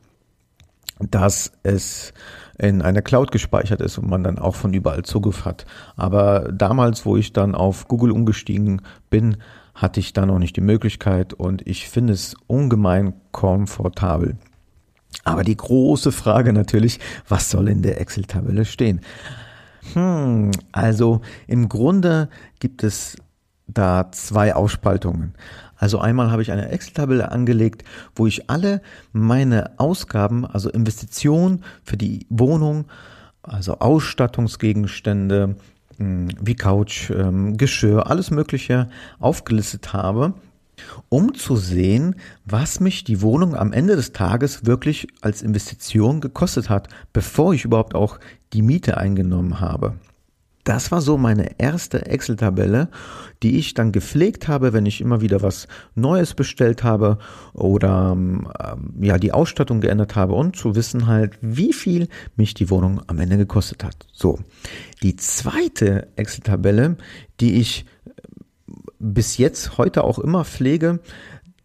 dass 0.99 1.51
es 1.63 2.13
in 2.57 2.81
einer 2.81 3.01
Cloud 3.01 3.31
gespeichert 3.31 3.79
ist 3.79 3.97
und 3.97 4.09
man 4.09 4.23
dann 4.23 4.37
auch 4.37 4.55
von 4.55 4.73
überall 4.73 5.03
Zugriff 5.03 5.45
hat. 5.45 5.65
Aber 5.95 6.51
damals, 6.51 7.05
wo 7.05 7.15
ich 7.15 7.31
dann 7.31 7.55
auf 7.55 7.87
Google 7.87 8.11
umgestiegen 8.11 8.81
bin, 9.09 9.37
hatte 9.79 10.01
ich 10.01 10.11
da 10.11 10.25
noch 10.25 10.39
nicht 10.39 10.57
die 10.57 10.61
Möglichkeit 10.61 11.33
und 11.33 11.65
ich 11.65 11.89
finde 11.89 12.11
es 12.11 12.35
ungemein 12.47 13.13
komfortabel. 13.31 14.37
Aber 15.23 15.43
die 15.43 15.55
große 15.55 16.11
Frage 16.11 16.51
natürlich, 16.51 16.99
was 17.27 17.49
soll 17.49 17.69
in 17.69 17.81
der 17.81 17.99
Excel-Tabelle 18.01 18.65
stehen? 18.65 18.99
Hm, 19.93 20.51
also 20.73 21.21
im 21.47 21.69
Grunde 21.69 22.29
gibt 22.59 22.83
es 22.83 23.15
da 23.67 24.11
zwei 24.11 24.53
Ausspaltungen. 24.53 25.33
Also 25.77 25.99
einmal 25.99 26.29
habe 26.29 26.41
ich 26.41 26.51
eine 26.51 26.69
Excel-Tabelle 26.69 27.31
angelegt, 27.31 27.85
wo 28.15 28.27
ich 28.27 28.49
alle 28.49 28.81
meine 29.13 29.79
Ausgaben, 29.79 30.45
also 30.45 30.69
Investitionen 30.69 31.63
für 31.83 31.95
die 31.95 32.25
Wohnung, 32.29 32.85
also 33.43 33.79
Ausstattungsgegenstände, 33.79 35.55
wie 35.99 36.55
Couch, 36.55 37.09
ähm, 37.11 37.57
Geschirr, 37.57 38.07
alles 38.07 38.31
Mögliche 38.31 38.89
aufgelistet 39.19 39.93
habe, 39.93 40.33
um 41.09 41.33
zu 41.35 41.55
sehen, 41.57 42.15
was 42.45 42.79
mich 42.79 43.03
die 43.03 43.21
Wohnung 43.21 43.55
am 43.55 43.73
Ende 43.73 43.95
des 43.95 44.13
Tages 44.13 44.65
wirklich 44.65 45.07
als 45.21 45.41
Investition 45.41 46.21
gekostet 46.21 46.69
hat, 46.69 46.87
bevor 47.13 47.53
ich 47.53 47.65
überhaupt 47.65 47.95
auch 47.95 48.19
die 48.53 48.61
Miete 48.61 48.97
eingenommen 48.97 49.59
habe. 49.59 49.95
Das 50.63 50.91
war 50.91 51.01
so 51.01 51.17
meine 51.17 51.59
erste 51.59 52.05
Excel-Tabelle, 52.05 52.89
die 53.41 53.57
ich 53.57 53.73
dann 53.73 53.91
gepflegt 53.91 54.47
habe, 54.47 54.73
wenn 54.73 54.85
ich 54.85 55.01
immer 55.01 55.21
wieder 55.21 55.41
was 55.41 55.67
Neues 55.95 56.33
bestellt 56.33 56.83
habe 56.83 57.17
oder 57.53 58.11
ähm, 58.11 58.47
ja 58.99 59.17
die 59.17 59.31
Ausstattung 59.31 59.81
geändert 59.81 60.15
habe 60.15 60.33
und 60.33 60.55
zu 60.55 60.75
wissen 60.75 61.07
halt, 61.07 61.37
wie 61.41 61.73
viel 61.73 62.07
mich 62.35 62.53
die 62.53 62.69
Wohnung 62.69 63.01
am 63.07 63.19
Ende 63.19 63.37
gekostet 63.37 63.83
hat. 63.83 63.95
So, 64.11 64.39
die 65.01 65.15
zweite 65.15 66.07
Excel-Tabelle, 66.17 66.97
die 67.39 67.59
ich 67.59 67.85
äh, 68.05 68.11
bis 68.99 69.37
jetzt 69.37 69.77
heute 69.77 70.03
auch 70.03 70.19
immer 70.19 70.43
pflege, 70.43 70.99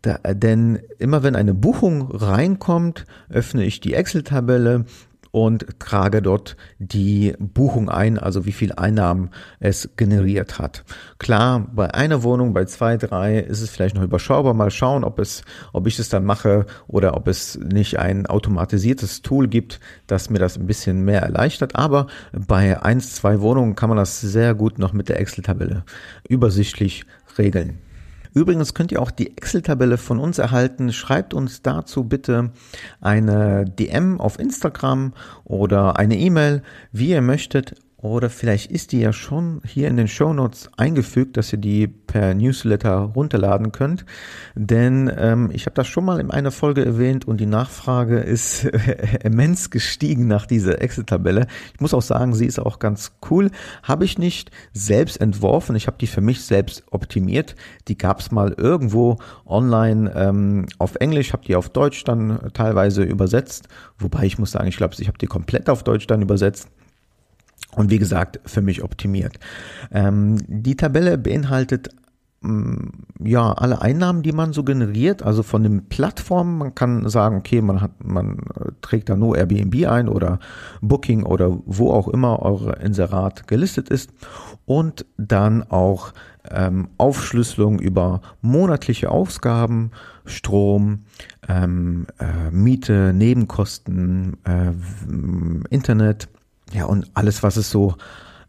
da, 0.02 0.18
denn 0.18 0.80
immer 0.98 1.22
wenn 1.22 1.34
eine 1.34 1.54
Buchung 1.54 2.10
reinkommt, 2.10 3.06
öffne 3.28 3.64
ich 3.64 3.80
die 3.80 3.94
Excel-Tabelle 3.94 4.84
und 5.34 5.80
trage 5.80 6.22
dort 6.22 6.56
die 6.78 7.34
Buchung 7.40 7.88
ein, 7.88 8.18
also 8.18 8.46
wie 8.46 8.52
viel 8.52 8.72
Einnahmen 8.72 9.30
es 9.58 9.90
generiert 9.96 10.60
hat. 10.60 10.84
Klar, 11.18 11.66
bei 11.74 11.92
einer 11.92 12.22
Wohnung, 12.22 12.54
bei 12.54 12.66
zwei, 12.66 12.96
drei 12.96 13.40
ist 13.40 13.60
es 13.60 13.68
vielleicht 13.68 13.96
noch 13.96 14.04
überschaubar. 14.04 14.54
Mal 14.54 14.70
schauen, 14.70 15.02
ob 15.02 15.18
es, 15.18 15.42
ob 15.72 15.88
ich 15.88 15.98
es 15.98 16.08
dann 16.08 16.24
mache 16.24 16.66
oder 16.86 17.16
ob 17.16 17.26
es 17.26 17.58
nicht 17.58 17.98
ein 17.98 18.26
automatisiertes 18.26 19.22
Tool 19.22 19.48
gibt, 19.48 19.80
das 20.06 20.30
mir 20.30 20.38
das 20.38 20.56
ein 20.56 20.68
bisschen 20.68 21.04
mehr 21.04 21.22
erleichtert. 21.22 21.74
Aber 21.74 22.06
bei 22.32 22.80
eins, 22.80 23.16
zwei 23.16 23.40
Wohnungen 23.40 23.74
kann 23.74 23.88
man 23.88 23.98
das 23.98 24.20
sehr 24.20 24.54
gut 24.54 24.78
noch 24.78 24.92
mit 24.92 25.08
der 25.08 25.18
Excel-Tabelle 25.18 25.82
übersichtlich 26.28 27.06
regeln. 27.38 27.80
Übrigens 28.34 28.74
könnt 28.74 28.90
ihr 28.90 29.00
auch 29.00 29.12
die 29.12 29.36
Excel-Tabelle 29.36 29.96
von 29.96 30.18
uns 30.18 30.38
erhalten. 30.38 30.92
Schreibt 30.92 31.32
uns 31.32 31.62
dazu 31.62 32.04
bitte 32.04 32.50
eine 33.00 33.64
DM 33.64 34.20
auf 34.20 34.38
Instagram 34.40 35.14
oder 35.44 35.98
eine 35.98 36.18
E-Mail, 36.18 36.62
wie 36.90 37.10
ihr 37.10 37.22
möchtet. 37.22 37.76
Oder 38.04 38.28
vielleicht 38.28 38.70
ist 38.70 38.92
die 38.92 39.00
ja 39.00 39.14
schon 39.14 39.62
hier 39.64 39.88
in 39.88 39.96
den 39.96 40.08
Show 40.08 40.34
Notes 40.34 40.68
eingefügt, 40.76 41.38
dass 41.38 41.50
ihr 41.54 41.58
die 41.58 41.86
per 41.86 42.34
Newsletter 42.34 42.96
runterladen 42.96 43.72
könnt. 43.72 44.04
Denn 44.54 45.10
ähm, 45.16 45.48
ich 45.50 45.64
habe 45.64 45.74
das 45.74 45.86
schon 45.86 46.04
mal 46.04 46.20
in 46.20 46.30
einer 46.30 46.50
Folge 46.50 46.84
erwähnt 46.84 47.26
und 47.26 47.40
die 47.40 47.46
Nachfrage 47.46 48.18
ist 48.18 48.64
immens 49.24 49.70
gestiegen 49.70 50.26
nach 50.26 50.44
dieser 50.44 50.82
Excel-Tabelle. 50.82 51.46
Ich 51.72 51.80
muss 51.80 51.94
auch 51.94 52.02
sagen, 52.02 52.34
sie 52.34 52.44
ist 52.44 52.58
auch 52.58 52.78
ganz 52.78 53.12
cool. 53.30 53.50
Habe 53.82 54.04
ich 54.04 54.18
nicht 54.18 54.50
selbst 54.74 55.18
entworfen. 55.18 55.74
Ich 55.74 55.86
habe 55.86 55.96
die 55.98 56.06
für 56.06 56.20
mich 56.20 56.44
selbst 56.44 56.84
optimiert. 56.90 57.56
Die 57.88 57.96
gab 57.96 58.20
es 58.20 58.30
mal 58.30 58.52
irgendwo 58.58 59.16
online 59.46 60.12
ähm, 60.14 60.66
auf 60.76 60.96
Englisch, 60.96 61.32
habe 61.32 61.46
die 61.46 61.56
auf 61.56 61.70
Deutsch 61.70 62.04
dann 62.04 62.50
teilweise 62.52 63.02
übersetzt. 63.02 63.68
Wobei 63.98 64.24
ich 64.24 64.38
muss 64.38 64.50
sagen, 64.50 64.68
ich 64.68 64.76
glaube, 64.76 64.94
ich 64.98 65.08
habe 65.08 65.16
die 65.16 65.26
komplett 65.26 65.70
auf 65.70 65.84
Deutsch 65.84 66.06
dann 66.06 66.20
übersetzt 66.20 66.68
und 67.76 67.90
wie 67.90 67.98
gesagt, 67.98 68.40
für 68.44 68.62
mich 68.62 68.82
optimiert. 68.82 69.38
Ähm, 69.92 70.36
die 70.46 70.76
Tabelle 70.76 71.18
beinhaltet 71.18 71.90
mm, 72.40 72.88
ja, 73.24 73.52
alle 73.52 73.80
Einnahmen, 73.80 74.22
die 74.22 74.32
man 74.32 74.52
so 74.52 74.64
generiert, 74.64 75.22
also 75.22 75.42
von 75.42 75.62
den 75.62 75.88
Plattformen, 75.88 76.58
man 76.58 76.74
kann 76.74 77.08
sagen, 77.08 77.36
okay, 77.36 77.60
man 77.60 77.80
hat, 77.80 77.92
man 78.04 78.38
äh, 78.58 78.72
trägt 78.80 79.08
da 79.08 79.16
nur 79.16 79.36
Airbnb 79.36 79.86
ein 79.86 80.08
oder 80.08 80.38
Booking 80.80 81.24
oder 81.24 81.58
wo 81.66 81.92
auch 81.92 82.08
immer 82.08 82.40
eure 82.42 82.76
Inserat 82.76 83.46
gelistet 83.46 83.88
ist. 83.88 84.10
Und 84.66 85.04
dann 85.18 85.62
auch 85.62 86.12
ähm, 86.50 86.88
Aufschlüsselung 86.98 87.78
über 87.78 88.20
monatliche 88.40 89.10
Ausgaben, 89.10 89.90
Strom, 90.24 91.04
ähm, 91.48 92.06
äh, 92.18 92.50
Miete, 92.50 93.12
Nebenkosten, 93.14 94.38
äh, 94.44 94.72
Internet, 95.70 96.28
ja, 96.72 96.84
und 96.86 97.10
alles, 97.14 97.42
was 97.42 97.56
es 97.56 97.70
so 97.70 97.94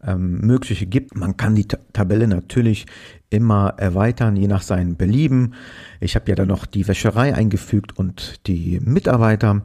ähm, 0.06 0.40
Mögliche 0.40 0.86
gibt. 0.86 1.16
Man 1.16 1.36
kann 1.36 1.54
die 1.54 1.66
Tabelle 1.66 2.28
natürlich 2.28 2.86
immer 3.28 3.74
erweitern, 3.76 4.36
je 4.36 4.46
nach 4.46 4.62
seinem 4.62 4.96
Belieben. 4.96 5.54
Ich 6.00 6.14
habe 6.14 6.28
ja 6.28 6.34
da 6.34 6.46
noch 6.46 6.64
die 6.64 6.86
Wäscherei 6.86 7.34
eingefügt 7.34 7.98
und 7.98 8.46
die 8.46 8.80
Mitarbeiter. 8.80 9.62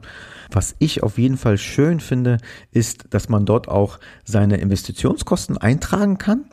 Was 0.50 0.74
ich 0.78 1.02
auf 1.02 1.16
jeden 1.16 1.36
Fall 1.36 1.58
schön 1.58 2.00
finde, 2.00 2.38
ist, 2.72 3.06
dass 3.10 3.28
man 3.28 3.46
dort 3.46 3.68
auch 3.68 4.00
seine 4.24 4.56
Investitionskosten 4.56 5.56
eintragen 5.56 6.18
kann 6.18 6.44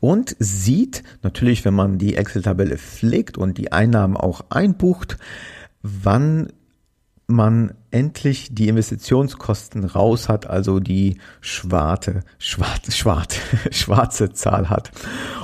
und 0.00 0.36
sieht, 0.38 1.02
natürlich, 1.22 1.64
wenn 1.64 1.74
man 1.74 1.98
die 1.98 2.16
Excel-Tabelle 2.16 2.76
pflegt 2.76 3.38
und 3.38 3.56
die 3.56 3.72
Einnahmen 3.72 4.16
auch 4.16 4.44
einbucht, 4.50 5.16
wann 5.82 6.48
man 7.28 7.74
endlich 7.90 8.54
die 8.54 8.68
Investitionskosten 8.68 9.84
raus 9.84 10.30
hat, 10.30 10.46
also 10.46 10.80
die 10.80 11.18
schwarze, 11.42 12.20
schwarze, 12.38 12.90
schwarze, 12.92 13.40
schwarze 13.70 14.32
Zahl 14.32 14.70
hat. 14.70 14.90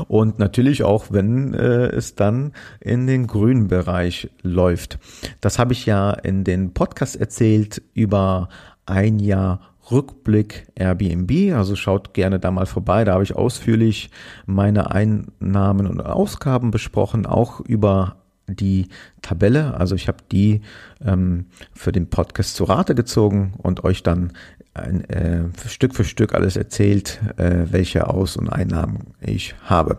Und 0.09 0.39
natürlich 0.39 0.83
auch, 0.83 1.07
wenn 1.11 1.53
äh, 1.53 1.87
es 1.89 2.15
dann 2.15 2.53
in 2.81 3.07
den 3.07 3.27
grünen 3.27 3.69
Bereich 3.69 4.31
läuft. 4.43 4.99
Das 5.43 5.59
habe 5.59 5.75
ich 5.75 5.85
ja 5.85 6.11
in 6.11 6.43
den 6.43 6.73
Podcast 6.73 7.17
erzählt 7.17 7.83
über 7.93 8.49
ein 8.87 9.19
Jahr 9.19 9.61
Rückblick 9.91 10.67
Airbnb, 10.75 11.55
also 11.55 11.77
schaut 11.77 12.15
gerne 12.15 12.41
da 12.41 12.51
mal 12.51 12.65
vorbei, 12.65 13.05
da 13.05 13.13
habe 13.13 13.25
ich 13.25 13.37
ausführlich 13.37 14.11
meine 14.47 14.91
Einnahmen 14.91 15.87
und 15.87 16.01
Ausgaben 16.01 16.71
besprochen, 16.71 17.27
auch 17.27 17.61
über 17.61 18.24
die 18.47 18.89
Tabelle. 19.23 19.75
Also 19.75 19.95
ich 19.95 20.09
habe 20.09 20.19
die 20.31 20.61
ähm, 21.05 21.47
für 21.73 21.93
den 21.93 22.09
Podcast 22.09 22.57
zu 22.57 22.65
Rate 22.65 22.95
gezogen 22.95 23.55
und 23.59 23.85
euch 23.85 24.03
dann 24.03 24.33
ein, 24.75 25.09
äh, 25.09 25.45
Stück 25.67 25.95
für 25.95 26.05
Stück 26.05 26.35
alles 26.35 26.57
erzählt, 26.57 27.21
äh, 27.37 27.67
welche 27.71 28.09
Aus- 28.09 28.37
und 28.37 28.49
Einnahmen 28.49 29.15
ich 29.21 29.55
habe. 29.63 29.99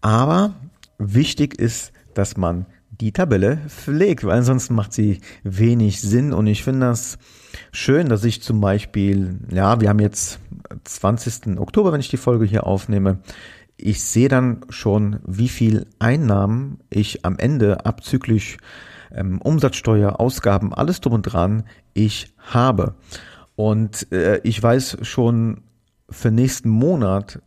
Aber 0.00 0.54
wichtig 0.98 1.58
ist, 1.58 1.92
dass 2.14 2.36
man 2.36 2.66
die 2.90 3.12
Tabelle 3.12 3.58
pflegt, 3.68 4.24
weil 4.24 4.38
ansonsten 4.38 4.74
macht 4.74 4.92
sie 4.92 5.20
wenig 5.42 6.00
Sinn. 6.00 6.32
Und 6.32 6.46
ich 6.46 6.62
finde 6.62 6.86
das 6.86 7.18
schön, 7.72 8.08
dass 8.08 8.24
ich 8.24 8.42
zum 8.42 8.60
Beispiel, 8.60 9.38
ja, 9.50 9.80
wir 9.80 9.88
haben 9.88 9.98
jetzt 9.98 10.38
20. 10.84 11.58
Oktober, 11.58 11.92
wenn 11.92 12.00
ich 12.00 12.10
die 12.10 12.16
Folge 12.16 12.44
hier 12.44 12.66
aufnehme 12.66 13.18
ich 13.82 14.02
sehe 14.02 14.28
dann 14.28 14.64
schon, 14.68 15.20
wie 15.26 15.48
viel 15.48 15.86
Einnahmen 15.98 16.78
ich 16.90 17.24
am 17.24 17.38
Ende 17.38 17.84
abzüglich 17.84 18.58
ähm, 19.14 19.40
Umsatzsteuer, 19.40 20.20
Ausgaben, 20.20 20.72
alles 20.72 21.00
drum 21.00 21.14
und 21.14 21.22
dran 21.22 21.64
ich 21.94 22.32
habe. 22.38 22.94
Und 23.56 24.10
äh, 24.12 24.40
ich 24.44 24.62
weiß 24.62 24.98
schon 25.02 25.62
für 26.08 26.30
nächsten 26.30 26.68
Monat, 26.68 27.40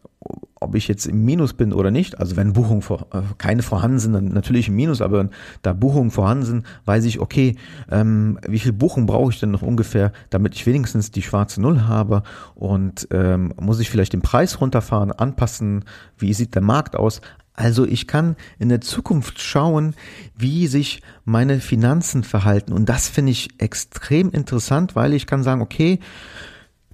ob 0.60 0.76
ich 0.76 0.88
jetzt 0.88 1.06
im 1.06 1.24
Minus 1.24 1.54
bin 1.54 1.74
oder 1.74 1.92
nicht, 1.92 2.20
also 2.20 2.36
wenn 2.36 2.54
Buchungen 2.54 2.82
vor, 2.82 3.08
äh, 3.14 3.22
keine 3.38 3.62
vorhanden 3.62 4.00
sind, 4.00 4.14
dann 4.14 4.30
natürlich 4.30 4.68
im 4.68 4.76
Minus, 4.76 5.02
aber 5.02 5.30
da 5.62 5.74
Buchungen 5.74 6.12
vorhanden 6.12 6.46
sind, 6.46 6.66
weiß 6.86 7.06
ich, 7.06 7.20
okay, 7.20 7.56
ähm, 7.92 8.40
wie 8.48 8.60
viel 8.60 8.74
Buchungen 8.74 9.06
brauche 9.06 9.32
ich 9.32 9.40
denn 9.40 9.52
noch 9.52 9.62
ungefähr, 9.62 10.12
damit 10.30 10.56
ich 10.56 10.66
wenigstens 10.66 11.12
die 11.12 11.22
schwarze 11.22 11.62
Null 11.62 11.84
habe 11.84 12.24
und 12.56 13.08
ähm, 13.12 13.54
muss 13.60 13.80
ich 13.80 13.90
vielleicht 13.90 14.14
den 14.14 14.22
Preis 14.22 14.60
runterfahren, 14.60 15.12
anpassen, 15.12 15.86
wie 16.18 16.34
sieht 16.34 16.56
der 16.56 16.64
Markt 16.64 16.96
aus, 16.96 17.22
also 17.54 17.86
ich 17.86 18.08
kann 18.08 18.36
in 18.60 18.70
der 18.70 18.82
Zukunft 18.82 19.42
schauen, 19.42 19.96
wie 20.36 20.68
sich 20.68 21.02
meine 21.24 21.62
Finanzen 21.62 22.24
verhalten. 22.24 22.74
Und 22.74 22.90
das 22.90 23.08
finde 23.08 23.32
ich 23.32 23.62
extrem 23.62 24.30
interessant, 24.32 24.96
weil 24.96 25.14
ich 25.14 25.26
kann 25.26 25.42
sagen, 25.42 25.62
okay, 25.62 26.00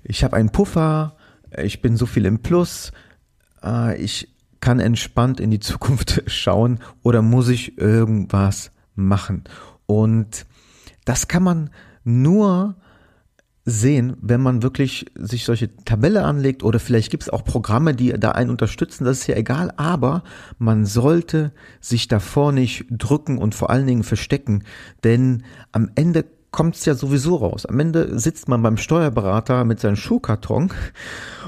ich 0.03 0.23
habe 0.23 0.35
einen 0.35 0.51
Puffer, 0.51 1.15
ich 1.57 1.81
bin 1.81 1.97
so 1.97 2.05
viel 2.05 2.25
im 2.25 2.39
Plus, 2.39 2.91
äh, 3.63 3.95
ich 3.97 4.33
kann 4.59 4.79
entspannt 4.79 5.39
in 5.39 5.51
die 5.51 5.59
Zukunft 5.59 6.23
schauen 6.27 6.79
oder 7.03 7.21
muss 7.21 7.49
ich 7.49 7.77
irgendwas 7.77 8.71
machen? 8.95 9.43
Und 9.85 10.45
das 11.05 11.27
kann 11.27 11.43
man 11.43 11.69
nur 12.03 12.75
sehen, 13.63 14.17
wenn 14.21 14.41
man 14.41 14.63
wirklich 14.63 15.05
sich 15.15 15.45
solche 15.45 15.75
Tabelle 15.85 16.23
anlegt 16.23 16.63
oder 16.63 16.79
vielleicht 16.79 17.11
gibt 17.11 17.23
es 17.23 17.29
auch 17.29 17.43
Programme, 17.43 17.93
die 17.93 18.11
da 18.11 18.31
einen 18.31 18.49
unterstützen, 18.49 19.05
das 19.05 19.19
ist 19.19 19.27
ja 19.27 19.35
egal, 19.35 19.71
aber 19.77 20.23
man 20.57 20.85
sollte 20.85 21.51
sich 21.79 22.07
davor 22.07 22.51
nicht 22.51 22.85
drücken 22.89 23.37
und 23.37 23.53
vor 23.53 23.69
allen 23.69 23.85
Dingen 23.85 24.03
verstecken, 24.03 24.63
denn 25.03 25.43
am 25.71 25.91
Ende 25.93 26.25
kommt 26.51 26.75
es 26.75 26.85
ja 26.85 26.93
sowieso 26.95 27.37
raus. 27.37 27.65
Am 27.65 27.79
Ende 27.79 28.19
sitzt 28.19 28.47
man 28.49 28.61
beim 28.61 28.77
Steuerberater 28.77 29.63
mit 29.63 29.79
seinem 29.79 29.95
Schuhkarton 29.95 30.71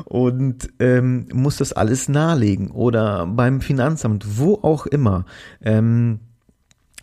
und 0.05 0.69
ähm, 0.79 1.27
muss 1.33 1.57
das 1.57 1.73
alles 1.73 2.07
nahelegen 2.07 2.71
oder 2.71 3.25
beim 3.25 3.61
Finanzamt, 3.61 4.37
wo 4.37 4.55
auch 4.61 4.85
immer. 4.85 5.25
Ähm, 5.61 6.19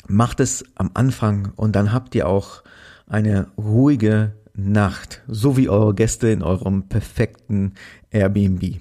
macht 0.08 0.40
es 0.40 0.64
am 0.74 0.90
Anfang 0.94 1.52
und 1.56 1.76
dann 1.76 1.92
habt 1.92 2.14
ihr 2.14 2.26
auch 2.26 2.62
eine 3.06 3.48
ruhige 3.56 4.34
Nacht, 4.54 5.22
so 5.28 5.56
wie 5.56 5.68
eure 5.68 5.94
Gäste 5.94 6.28
in 6.28 6.42
eurem 6.42 6.88
perfekten 6.88 7.74
Airbnb. 8.10 8.80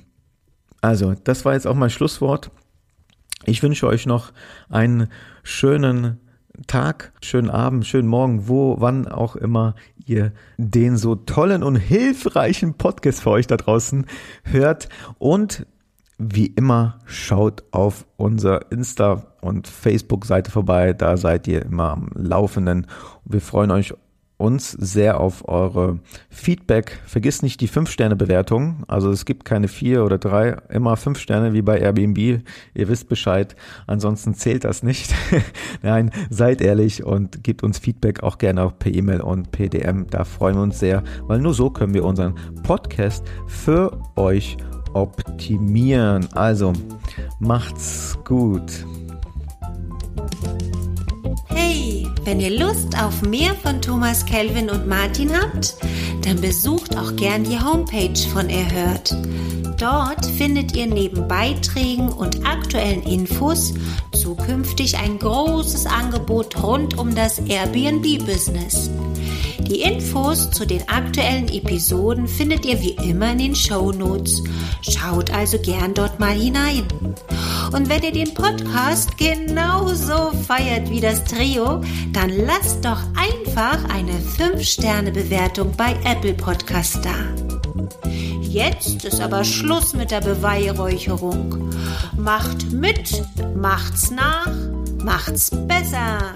Also, 0.81 1.13
das 1.23 1.45
war 1.45 1.53
jetzt 1.53 1.67
auch 1.67 1.75
mein 1.75 1.89
Schlusswort. 1.89 2.51
Ich 3.45 3.61
wünsche 3.63 3.87
euch 3.87 4.05
noch 4.05 4.31
einen 4.69 5.07
schönen 5.43 6.19
Tag, 6.67 7.13
schönen 7.21 7.49
Abend, 7.49 7.85
schönen 7.85 8.07
Morgen, 8.07 8.47
wo, 8.47 8.75
wann 8.79 9.07
auch 9.07 9.35
immer 9.35 9.75
ihr 10.05 10.31
den 10.57 10.97
so 10.97 11.15
tollen 11.15 11.63
und 11.63 11.75
hilfreichen 11.75 12.73
Podcast 12.75 13.21
für 13.21 13.31
euch 13.31 13.47
da 13.47 13.57
draußen 13.57 14.05
hört. 14.43 14.89
Und 15.17 15.65
wie 16.17 16.47
immer, 16.47 16.99
schaut 17.05 17.63
auf 17.71 18.05
unser 18.17 18.71
Insta- 18.71 19.27
und 19.41 19.67
Facebook-Seite 19.67 20.51
vorbei. 20.51 20.93
Da 20.93 21.15
seid 21.15 21.47
ihr 21.47 21.63
immer 21.63 21.91
am 21.91 22.09
Laufenden. 22.13 22.87
Wir 23.23 23.41
freuen 23.41 23.71
euch 23.71 23.93
uns 24.39 24.71
sehr 24.71 25.19
auf 25.19 25.47
eure 25.49 25.99
Feedback. 26.29 26.97
Vergiss 27.05 27.41
nicht 27.41 27.59
die 27.59 27.67
5-Sterne-Bewertung. 27.67 28.83
Also 28.87 29.11
es 29.11 29.25
gibt 29.25 29.43
keine 29.43 29.67
vier 29.67 30.05
oder 30.05 30.17
drei, 30.17 30.55
immer 30.69 30.95
5 30.95 31.19
Sterne 31.19 31.53
wie 31.53 31.61
bei 31.61 31.77
Airbnb. 31.77 32.17
Ihr 32.17 32.87
wisst 32.87 33.09
Bescheid. 33.09 33.55
Ansonsten 33.85 34.33
zählt 34.33 34.63
das 34.63 34.81
nicht. 34.81 35.13
Nein, 35.81 36.11
seid 36.29 36.61
ehrlich 36.61 37.03
und 37.03 37.43
gebt 37.43 37.63
uns 37.63 37.79
Feedback 37.79 38.23
auch 38.23 38.37
gerne 38.37 38.63
auch 38.63 38.79
per 38.79 38.93
E-Mail 38.93 39.19
und 39.19 39.51
PDM. 39.51 40.07
Da 40.09 40.23
freuen 40.23 40.55
wir 40.55 40.63
uns 40.63 40.79
sehr, 40.79 41.03
weil 41.23 41.39
nur 41.39 41.53
so 41.53 41.69
können 41.69 41.93
wir 41.93 42.05
unseren 42.05 42.35
Podcast 42.63 43.25
für 43.45 43.99
euch 44.15 44.55
optimieren. 44.93 46.29
Also 46.33 46.71
macht's 47.39 48.17
gut. 48.23 48.85
Wenn 52.29 52.41
ihr 52.41 52.59
Lust 52.59 52.95
auf 52.95 53.23
mehr 53.23 53.55
von 53.55 53.81
Thomas 53.81 54.23
Kelvin 54.23 54.69
und 54.69 54.87
Martin 54.87 55.31
habt, 55.35 55.75
dann 56.21 56.39
besucht 56.39 56.95
auch 56.95 57.15
gern 57.15 57.43
die 57.43 57.59
Homepage 57.59 58.19
von 58.31 58.47
Erhört. 58.51 59.17
Dort 59.79 60.27
findet 60.27 60.75
ihr 60.75 60.85
neben 60.85 61.27
Beiträgen 61.27 62.09
und 62.09 62.45
aktuellen 62.45 63.01
Infos 63.01 63.73
zukünftig 64.11 64.99
ein 64.99 65.17
großes 65.17 65.87
Angebot 65.87 66.61
rund 66.61 66.99
um 66.99 67.15
das 67.15 67.39
Airbnb-Business. 67.39 68.91
Die 69.69 69.81
Infos 69.81 70.49
zu 70.49 70.65
den 70.65 70.89
aktuellen 70.89 71.47
Episoden 71.47 72.27
findet 72.27 72.65
ihr 72.65 72.81
wie 72.81 72.97
immer 73.07 73.33
in 73.33 73.37
den 73.37 73.55
Show 73.55 73.91
Notes. 73.91 74.41
Schaut 74.81 75.31
also 75.31 75.59
gern 75.59 75.93
dort 75.93 76.19
mal 76.19 76.33
hinein. 76.33 76.87
Und 77.71 77.87
wenn 77.87 78.01
ihr 78.01 78.11
den 78.11 78.33
Podcast 78.33 79.15
genauso 79.19 80.31
feiert 80.47 80.89
wie 80.89 81.01
das 81.01 81.23
Trio, 81.23 81.83
dann 82.13 82.31
lasst 82.31 82.83
doch 82.83 82.99
einfach 83.15 83.77
eine 83.93 84.13
5-Sterne-Bewertung 84.39 85.71
bei 85.77 85.95
Apple 86.03 86.33
Podcast 86.33 87.05
da. 87.05 87.13
Jetzt 88.41 89.05
ist 89.05 89.21
aber 89.21 89.43
Schluss 89.43 89.93
mit 89.93 90.09
der 90.09 90.21
Beweihräucherung. 90.21 91.69
Macht 92.17 92.71
mit, 92.71 93.23
macht's 93.55 94.09
nach, 94.09 94.49
macht's 95.03 95.51
besser. 95.67 96.33